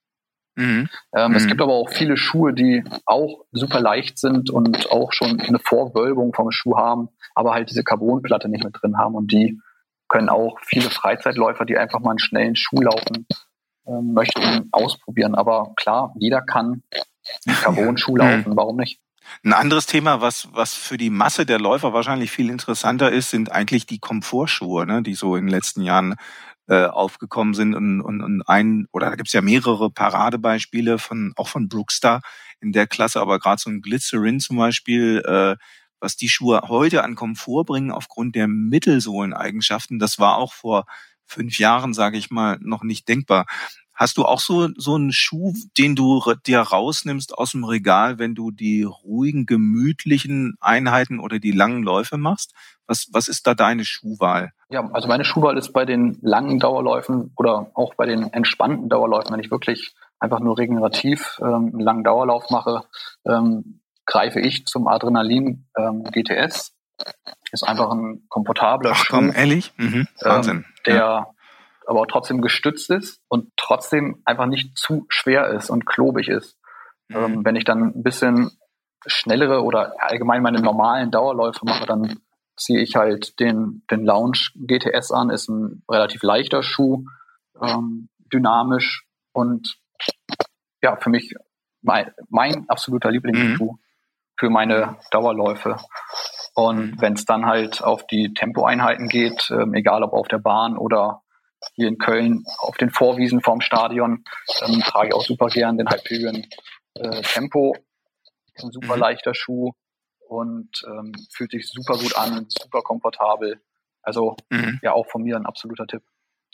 [0.55, 0.89] Mhm.
[1.15, 1.37] Ähm, mhm.
[1.37, 5.59] Es gibt aber auch viele Schuhe, die auch super leicht sind und auch schon eine
[5.59, 9.15] Vorwölbung vom Schuh haben, aber halt diese Carbonplatte nicht mit drin haben.
[9.15, 9.59] Und die
[10.09, 13.25] können auch viele Freizeitläufer, die einfach mal einen schnellen Schuh laufen
[13.87, 15.35] ähm, möchten, ausprobieren.
[15.35, 16.83] Aber klar, jeder kann
[17.47, 18.51] einen Carbon-Schuh laufen.
[18.51, 18.57] Mhm.
[18.57, 18.99] Warum nicht?
[19.43, 23.51] Ein anderes Thema, was, was für die Masse der Läufer wahrscheinlich viel interessanter ist, sind
[23.51, 26.15] eigentlich die Komfortschuhe, ne, die so in den letzten Jahren
[26.71, 31.49] äh, aufgekommen sind und, und, und ein oder da gibt's ja mehrere Paradebeispiele von auch
[31.49, 32.21] von Brookstar
[32.61, 35.57] in der Klasse, aber gerade so ein Glycerin zum Beispiel, äh,
[35.99, 40.85] was die Schuhe heute an Komfort bringen aufgrund der Mittelsohleneigenschaften, das war auch vor
[41.25, 43.47] fünf Jahren, sage ich mal, noch nicht denkbar.
[44.01, 48.33] Hast du auch so, so einen Schuh, den du dir rausnimmst aus dem Regal, wenn
[48.33, 52.55] du die ruhigen, gemütlichen Einheiten oder die langen Läufe machst?
[52.87, 54.53] Was, was ist da deine Schuhwahl?
[54.69, 59.33] Ja, also meine Schuhwahl ist bei den langen Dauerläufen oder auch bei den entspannten Dauerläufen,
[59.33, 62.85] wenn ich wirklich einfach nur regenerativ ähm, einen langen Dauerlauf mache,
[63.27, 66.73] ähm, greife ich zum Adrenalin ähm, GTS.
[67.51, 69.73] Ist einfach ein komfortabler Ach, komm, ehrlich?
[69.77, 70.07] Mhm.
[70.21, 70.57] Wahnsinn.
[70.57, 71.27] Ähm, der ja
[71.85, 76.57] aber auch trotzdem gestützt ist und trotzdem einfach nicht zu schwer ist und klobig ist.
[77.09, 77.15] Mhm.
[77.15, 78.51] Ähm, wenn ich dann ein bisschen
[79.05, 82.19] schnellere oder allgemein meine normalen Dauerläufe mache, dann
[82.55, 87.05] ziehe ich halt den, den Lounge GTS an, ist ein relativ leichter Schuh,
[87.59, 89.77] ähm, dynamisch und
[90.81, 91.33] ja, für mich
[91.81, 93.79] mein, mein absoluter Lieblingsschuh mhm.
[94.37, 95.77] für meine Dauerläufe.
[96.53, 97.01] Und mhm.
[97.01, 101.21] wenn es dann halt auf die Tempoeinheiten geht, ähm, egal ob auf der Bahn oder
[101.73, 104.23] hier in Köln auf den Vorwiesen vorm Stadion
[104.61, 106.45] ähm, trage ich auch super gern den Hyperion
[106.95, 107.75] äh, Tempo.
[108.61, 109.01] Ein super mhm.
[109.01, 109.71] leichter Schuh
[110.27, 113.61] und ähm, fühlt sich super gut an, super komfortabel.
[114.01, 114.79] Also mhm.
[114.81, 116.03] ja, auch von mir ein absoluter Tipp.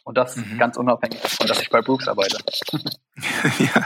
[0.04, 0.58] Und das mhm.
[0.58, 2.38] ganz unabhängig davon, dass ich bei Brooks arbeite.
[3.60, 3.86] ja,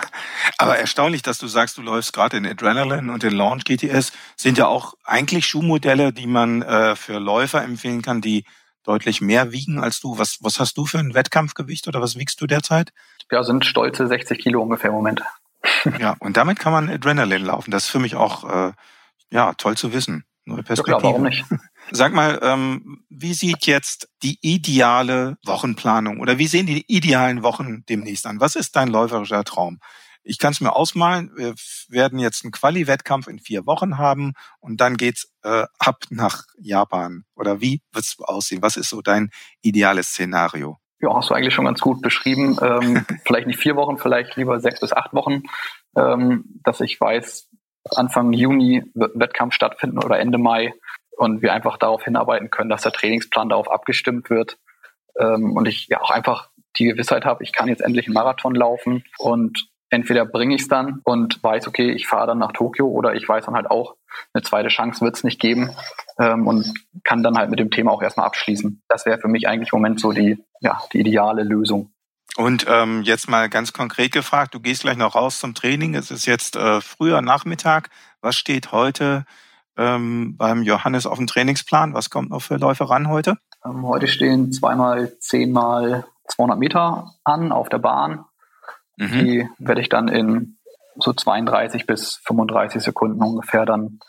[0.59, 4.59] aber erstaunlich, dass du sagst, du läufst gerade in Adrenaline und in Launch GTS, sind
[4.59, 8.45] ja auch eigentlich Schuhmodelle, die man äh, für Läufer empfehlen kann, die
[8.83, 10.17] deutlich mehr wiegen als du.
[10.17, 12.91] Was, was hast du für ein Wettkampfgewicht oder was wiegst du derzeit?
[13.31, 15.21] Ja, sind stolze 60 Kilo ungefähr im Moment.
[15.99, 17.71] ja, und damit kann man Adrenaline laufen.
[17.71, 18.71] Das ist für mich auch äh,
[19.29, 20.25] ja toll zu wissen.
[20.45, 20.95] Neue Perspektive.
[20.95, 21.45] Ja, klar, warum nicht?
[21.91, 27.85] Sag mal, ähm, wie sieht jetzt die ideale Wochenplanung oder wie sehen die idealen Wochen
[27.87, 28.39] demnächst an?
[28.39, 29.79] Was ist dein läuferischer Traum?
[30.23, 31.31] Ich kann es mir ausmalen.
[31.35, 31.55] Wir
[31.89, 37.23] werden jetzt einen Quali-Wettkampf in vier Wochen haben und dann geht's äh, ab nach Japan.
[37.35, 38.61] Oder wie wird's aussehen?
[38.61, 40.77] Was ist so dein ideales Szenario?
[40.99, 42.57] Ja, hast du eigentlich schon ganz gut beschrieben.
[42.61, 45.43] Ähm, vielleicht nicht vier Wochen, vielleicht lieber sechs bis acht Wochen,
[45.97, 47.49] ähm, dass ich weiß,
[47.95, 50.73] Anfang Juni wird ein Wettkampf stattfinden oder Ende Mai
[51.17, 54.59] und wir einfach darauf hinarbeiten können, dass der Trainingsplan darauf abgestimmt wird
[55.19, 58.55] ähm, und ich ja auch einfach die Gewissheit habe, ich kann jetzt endlich einen Marathon
[58.55, 62.87] laufen und entweder bringe ich es dann und weiß, okay, ich fahre dann nach Tokio
[62.87, 63.95] oder ich weiß dann halt auch,
[64.33, 65.69] eine zweite Chance wird es nicht geben
[66.17, 66.73] ähm, und
[67.03, 68.81] kann dann halt mit dem Thema auch erstmal abschließen.
[68.87, 71.91] Das wäre für mich eigentlich im Moment so die, ja, die ideale Lösung.
[72.37, 75.95] Und ähm, jetzt mal ganz konkret gefragt, du gehst gleich noch raus zum Training.
[75.95, 77.89] Es ist jetzt äh, früher Nachmittag.
[78.21, 79.25] Was steht heute
[79.77, 81.93] ähm, beim Johannes auf dem Trainingsplan?
[81.93, 83.37] Was kommt noch für Läufe ran heute?
[83.65, 88.23] Ähm, heute stehen zweimal zehnmal 200 Meter an auf der Bahn
[88.97, 89.25] Mhm.
[89.25, 90.57] Die werde ich dann in
[90.97, 93.99] so 32 bis 35 Sekunden ungefähr dann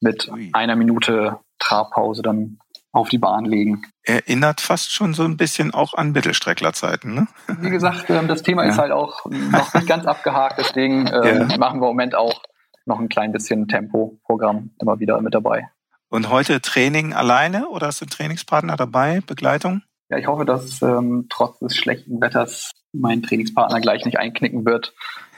[0.00, 0.50] mit Ui.
[0.52, 2.58] einer Minute Trabpause dann
[2.92, 3.82] auf die Bahn legen.
[4.02, 7.28] Erinnert fast schon so ein bisschen auch an Mittelstrecklerzeiten, ne?
[7.60, 8.70] Wie gesagt, ähm, das Thema ja.
[8.70, 11.58] ist halt auch noch nicht ganz abgehakt, deswegen ähm, ja.
[11.58, 12.42] machen wir im Moment auch
[12.86, 15.68] noch ein klein bisschen Tempo-Programm immer wieder mit dabei.
[16.08, 19.82] Und heute Training alleine oder sind Trainingspartner dabei, Begleitung?
[20.08, 24.94] Ja, ich hoffe, dass ähm, trotz des schlechten Wetters mein Trainingspartner gleich nicht einknicken wird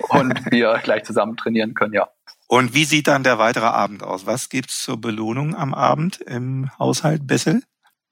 [0.09, 2.09] und wir gleich zusammen trainieren können, ja.
[2.49, 4.27] Und wie sieht dann der weitere Abend aus?
[4.27, 7.63] Was gibt's zur Belohnung am Abend im Haushalt Bessel?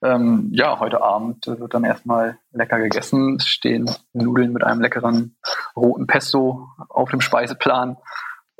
[0.03, 3.37] Ähm, ja, heute Abend wird dann erstmal lecker gegessen.
[3.37, 5.37] Es stehen Nudeln mit einem leckeren
[5.77, 7.99] roten Pesto auf dem Speiseplan.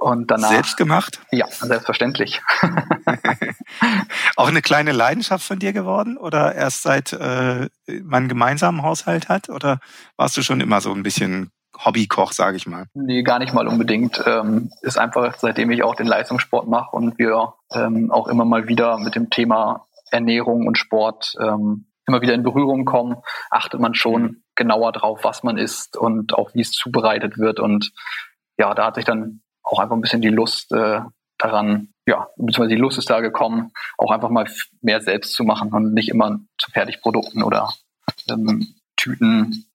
[0.01, 0.49] Und danach.
[0.49, 1.21] Selbst gemacht?
[1.31, 2.41] Ja, selbstverständlich.
[4.37, 7.69] Auch eine kleine Leidenschaft von dir geworden oder erst seit äh,
[8.03, 9.51] man gemeinsamen Haushalt hat?
[9.51, 9.79] Oder
[10.17, 11.51] warst du schon immer so ein bisschen
[11.85, 12.87] Hobbykoch, sage ich mal?
[12.95, 14.25] Nee, gar nicht mal unbedingt.
[14.27, 18.69] Ähm, ist einfach, seitdem ich auch den Leistungssport mache und wir ähm, auch immer mal
[18.69, 23.17] wieder mit dem Thema Ernährung und Sport ähm, immer wieder in Berührung kommen,
[23.51, 27.61] achtet man schon genauer drauf, was man isst und auch wie es zubereitet wird.
[27.61, 27.93] Und
[28.57, 31.01] ja, da hat sich dann auch einfach ein bisschen die Lust äh,
[31.39, 34.47] daran, ja, beziehungsweise die Lust ist da gekommen, auch einfach mal
[34.81, 37.73] mehr selbst zu machen und nicht immer zu Fertigprodukten oder
[38.29, 39.67] ähm, Tüten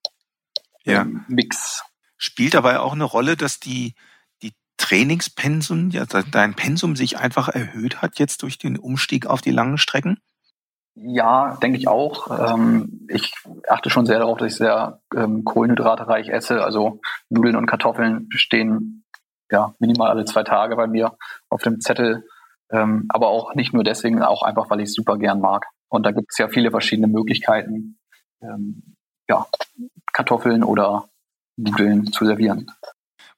[0.86, 1.02] ja.
[1.02, 1.84] Ähm, Mix.
[2.18, 3.96] Spielt dabei auch eine Rolle, dass die,
[4.42, 9.52] die Trainingspensum, ja, dein Pensum sich einfach erhöht hat jetzt durch den Umstieg auf die
[9.52, 10.20] langen Strecken?
[10.96, 12.54] Ja, denke ich auch.
[12.54, 13.34] Ähm, ich
[13.68, 16.64] achte schon sehr darauf, dass ich sehr ähm, kohlenhydratereich esse.
[16.64, 19.04] Also Nudeln und Kartoffeln stehen
[19.52, 21.18] ja minimal alle zwei Tage bei mir
[21.50, 22.28] auf dem Zettel.
[22.72, 25.68] Ähm, aber auch nicht nur deswegen, auch einfach, weil ich es super gern mag.
[25.90, 27.98] Und da gibt es ja viele verschiedene Möglichkeiten,
[28.42, 28.96] ähm,
[29.30, 29.46] ja,
[30.14, 31.08] Kartoffeln oder
[31.58, 32.72] Nudeln zu servieren.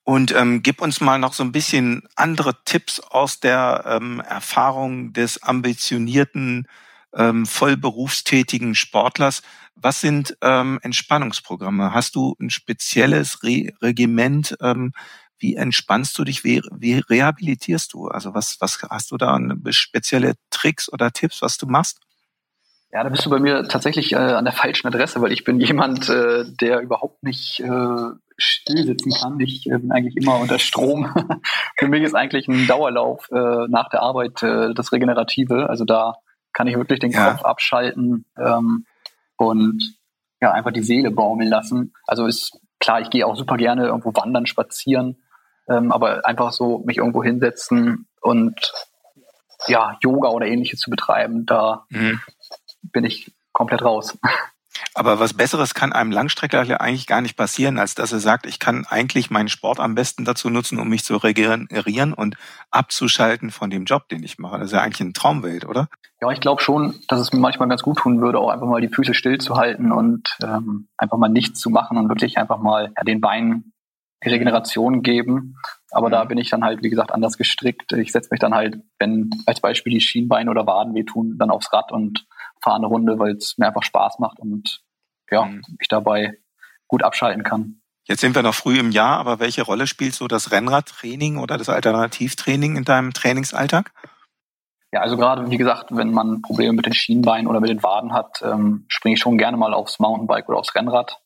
[0.04, 5.12] Und ähm, gib uns mal noch so ein bisschen andere Tipps aus der ähm, Erfahrung
[5.12, 6.66] des ambitionierten
[7.14, 9.42] ähm, vollberufstätigen Sportlers.
[9.76, 11.94] Was sind ähm, Entspannungsprogramme?
[11.94, 14.56] Hast du ein spezielles Re Regiment?
[14.62, 14.94] Ähm,
[15.40, 16.44] wie entspannst du dich?
[16.44, 18.08] Wie, wie rehabilitierst du?
[18.08, 22.00] Also was, was hast du da spezielle Tricks oder Tipps, was du machst?
[22.92, 25.60] Ja, da bist du bei mir tatsächlich äh, an der falschen Adresse, weil ich bin
[25.60, 29.40] jemand, äh, der überhaupt nicht äh, still sitzen kann.
[29.40, 31.14] Ich äh, bin eigentlich immer unter Strom.
[31.78, 35.70] Für mich ist eigentlich ein Dauerlauf äh, nach der Arbeit äh, das Regenerative.
[35.70, 36.16] Also da
[36.54, 37.32] kann ich wirklich den ja.
[37.32, 38.86] Kopf abschalten ähm,
[39.36, 39.98] und
[40.42, 41.94] ja, einfach die Seele baumeln lassen.
[42.06, 45.18] Also ist klar, ich gehe auch super gerne irgendwo wandern, spazieren,
[45.70, 48.74] ähm, aber einfach so mich irgendwo hinsetzen und
[49.68, 52.20] ja, Yoga oder ähnliches zu betreiben, da mhm.
[52.82, 54.18] bin ich komplett raus.
[54.94, 58.60] Aber was Besseres kann einem Langstreckler eigentlich gar nicht passieren, als dass er sagt, ich
[58.60, 62.36] kann eigentlich meinen Sport am besten dazu nutzen, um mich zu regenerieren und
[62.72, 64.58] abzuschalten von dem Job, den ich mache.
[64.58, 65.88] Das ist ja eigentlich eine Traumwelt, oder?
[66.22, 68.82] Ja, ich glaube schon, dass es mir manchmal ganz gut tun würde, auch einfach mal
[68.82, 73.04] die Füße stillzuhalten und ähm, einfach mal nichts zu machen und wirklich einfach mal ja,
[73.04, 73.74] den Beinen
[74.26, 75.56] Regeneration geben.
[75.92, 76.30] Aber da mhm.
[76.30, 77.92] bin ich dann halt, wie gesagt, anders gestrickt.
[77.94, 81.72] Ich setze mich dann halt, wenn als Beispiel die Schienbeine oder Waden wehtun, dann aufs
[81.72, 82.26] Rad und
[82.62, 84.82] fahre eine Runde, weil es mir einfach Spaß macht und
[85.30, 85.62] ja, mhm.
[85.80, 86.38] ich dabei
[86.88, 87.82] gut abschalten kann.
[88.06, 91.58] Jetzt sind wir noch früh im Jahr, aber welche Rolle spielt so das Rennradtraining oder
[91.58, 93.92] das Alternativtraining in deinem Trainingsalltag?
[94.94, 98.14] Ja, also gerade wie gesagt, wenn man Probleme mit den Schienbeinen oder mit den Waden
[98.14, 101.20] hat, ähm, springe ich schon gerne mal aufs Mountainbike oder aufs Rennrad.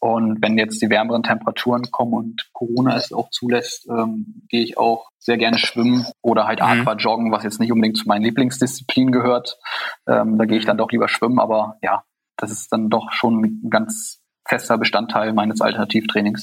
[0.00, 4.78] Und wenn jetzt die wärmeren Temperaturen kommen und Corona es auch zulässt, ähm, gehe ich
[4.78, 6.66] auch sehr gerne schwimmen oder halt mhm.
[6.66, 9.58] Aquajoggen, was jetzt nicht unbedingt zu meinen Lieblingsdisziplinen gehört.
[10.06, 12.04] Ähm, da gehe ich dann doch lieber schwimmen, aber ja,
[12.36, 16.42] das ist dann doch schon ein ganz fester Bestandteil meines Alternativtrainings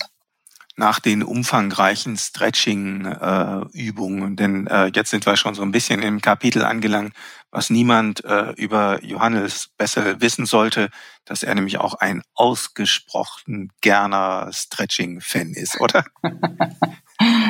[0.79, 6.21] nach den umfangreichen Stretching-Übungen, äh, denn äh, jetzt sind wir schon so ein bisschen im
[6.21, 7.13] Kapitel angelangt,
[7.51, 10.89] was niemand äh, über Johannes Bessel wissen sollte,
[11.25, 16.05] dass er nämlich auch ein ausgesprochen gerner Stretching-Fan ist, oder?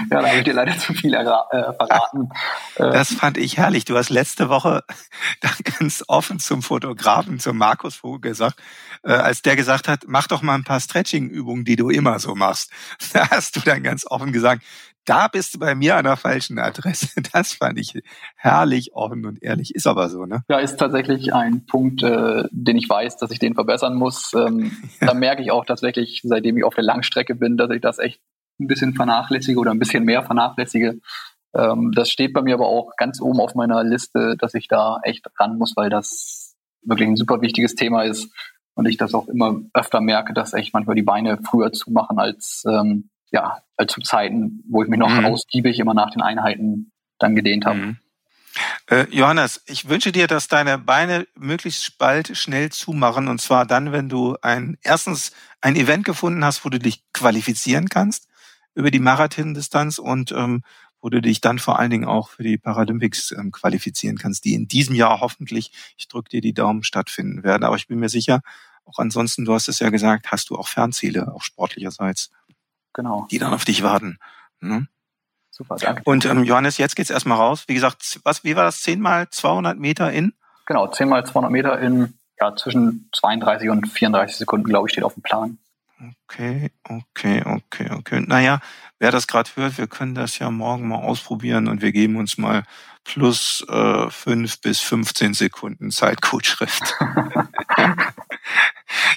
[0.09, 2.29] ja, da habe ich dir leider zu viel äh, verraten.
[2.75, 3.85] Äh, das fand ich herrlich.
[3.85, 4.83] Du hast letzte Woche
[5.79, 8.59] ganz offen zum Fotografen, zum Markus Vogel gesagt,
[9.03, 12.35] äh, als der gesagt hat, mach doch mal ein paar Stretching-Übungen, die du immer so
[12.35, 12.71] machst.
[13.13, 14.63] Da hast du dann ganz offen gesagt,
[15.05, 17.07] da bist du bei mir an der falschen Adresse.
[17.33, 17.99] Das fand ich
[18.35, 19.73] herrlich, offen und ehrlich.
[19.73, 20.43] Ist aber so, ne?
[20.49, 24.33] Ja, ist tatsächlich ein Punkt, äh, den ich weiß, dass ich den verbessern muss.
[24.33, 25.07] Ähm, ja.
[25.07, 28.21] Da merke ich auch tatsächlich, seitdem ich auf der Langstrecke bin, dass ich das echt
[28.59, 30.99] ein bisschen vernachlässige oder ein bisschen mehr vernachlässige.
[31.53, 34.99] Ähm, das steht bei mir aber auch ganz oben auf meiner Liste, dass ich da
[35.03, 38.31] echt ran muss, weil das wirklich ein super wichtiges Thema ist
[38.75, 42.63] und ich das auch immer öfter merke, dass echt manchmal die Beine früher zumachen als
[42.67, 45.25] ähm, ja als zu Zeiten, wo ich mich noch mhm.
[45.25, 47.77] ausgiebig immer nach den Einheiten dann gedehnt habe.
[47.79, 47.97] Mhm.
[48.87, 53.91] Äh, Johannes, ich wünsche dir, dass deine Beine möglichst bald schnell zumachen und zwar dann,
[53.91, 58.28] wenn du ein erstens ein Event gefunden hast, wo du dich qualifizieren kannst
[58.75, 60.63] über die Marathondistanz und ähm,
[61.01, 64.53] wo du dich dann vor allen Dingen auch für die Paralympics ähm, qualifizieren kannst, die
[64.53, 67.63] in diesem Jahr hoffentlich, ich drücke dir die Daumen, stattfinden werden.
[67.63, 68.41] Aber ich bin mir sicher,
[68.85, 72.31] auch ansonsten, du hast es ja gesagt, hast du auch Fernziele, auch sportlicherseits,
[72.93, 73.27] genau.
[73.31, 74.17] die dann auf dich warten.
[74.59, 74.87] Ne?
[75.51, 76.01] Super, danke.
[76.05, 77.65] Und ähm, Johannes, jetzt geht's erstmal raus.
[77.67, 78.81] Wie gesagt, was, wie war das?
[78.81, 80.33] 10 mal 200 Meter in?
[80.65, 85.03] Genau, 10 mal 200 Meter in ja, zwischen 32 und 34 Sekunden, glaube ich, steht
[85.03, 85.57] auf dem Plan.
[86.01, 88.23] Okay, okay, okay, okay.
[88.25, 88.61] Naja,
[88.99, 92.37] wer das gerade hört, wir können das ja morgen mal ausprobieren und wir geben uns
[92.37, 92.63] mal
[93.03, 96.95] plus äh, fünf bis 15 Sekunden Zeitgutschrift.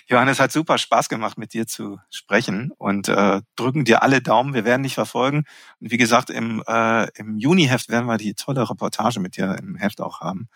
[0.09, 4.53] Johannes hat super Spaß gemacht, mit dir zu sprechen und äh, drücken dir alle Daumen.
[4.53, 5.45] Wir werden dich verfolgen.
[5.78, 9.76] Und wie gesagt, im, äh, im Juni-Heft werden wir die tolle Reportage mit dir im
[9.76, 10.49] Heft auch haben.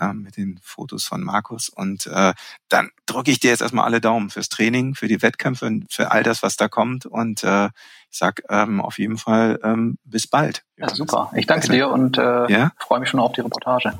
[0.00, 1.68] Äh, mit den Fotos von Markus.
[1.68, 2.32] Und äh,
[2.68, 6.22] dann drücke ich dir jetzt erstmal alle Daumen fürs Training, für die Wettkämpfe, für all
[6.22, 7.06] das, was da kommt.
[7.06, 7.66] Und äh,
[8.10, 10.64] ich sag ähm, auf jeden Fall ähm, bis bald.
[10.76, 11.30] Ja, super.
[11.34, 12.72] Ich danke dir und äh, ja?
[12.78, 13.92] freue mich schon auf die Reportage.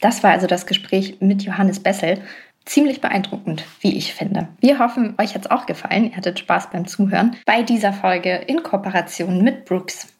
[0.00, 2.20] Das war also das Gespräch mit Johannes Bessel.
[2.66, 4.48] Ziemlich beeindruckend, wie ich finde.
[4.60, 6.10] Wir hoffen, euch hat es auch gefallen.
[6.10, 10.13] Ihr hattet Spaß beim Zuhören bei dieser Folge in Kooperation mit Brooks.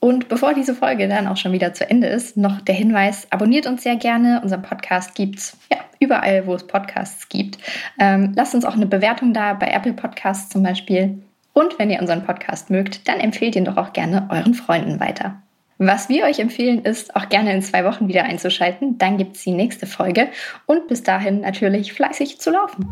[0.00, 3.66] Und bevor diese Folge dann auch schon wieder zu Ende ist, noch der Hinweis, abonniert
[3.66, 4.40] uns sehr gerne.
[4.42, 7.58] Unser Podcast gibt's ja überall, wo es Podcasts gibt.
[7.98, 11.22] Ähm, lasst uns auch eine Bewertung da, bei Apple Podcasts zum Beispiel.
[11.52, 15.42] Und wenn ihr unseren Podcast mögt, dann empfehlt ihn doch auch gerne euren Freunden weiter.
[15.76, 18.98] Was wir euch empfehlen, ist auch gerne in zwei Wochen wieder einzuschalten.
[18.98, 20.28] Dann gibt es die nächste Folge
[20.66, 22.86] und bis dahin natürlich fleißig zu laufen.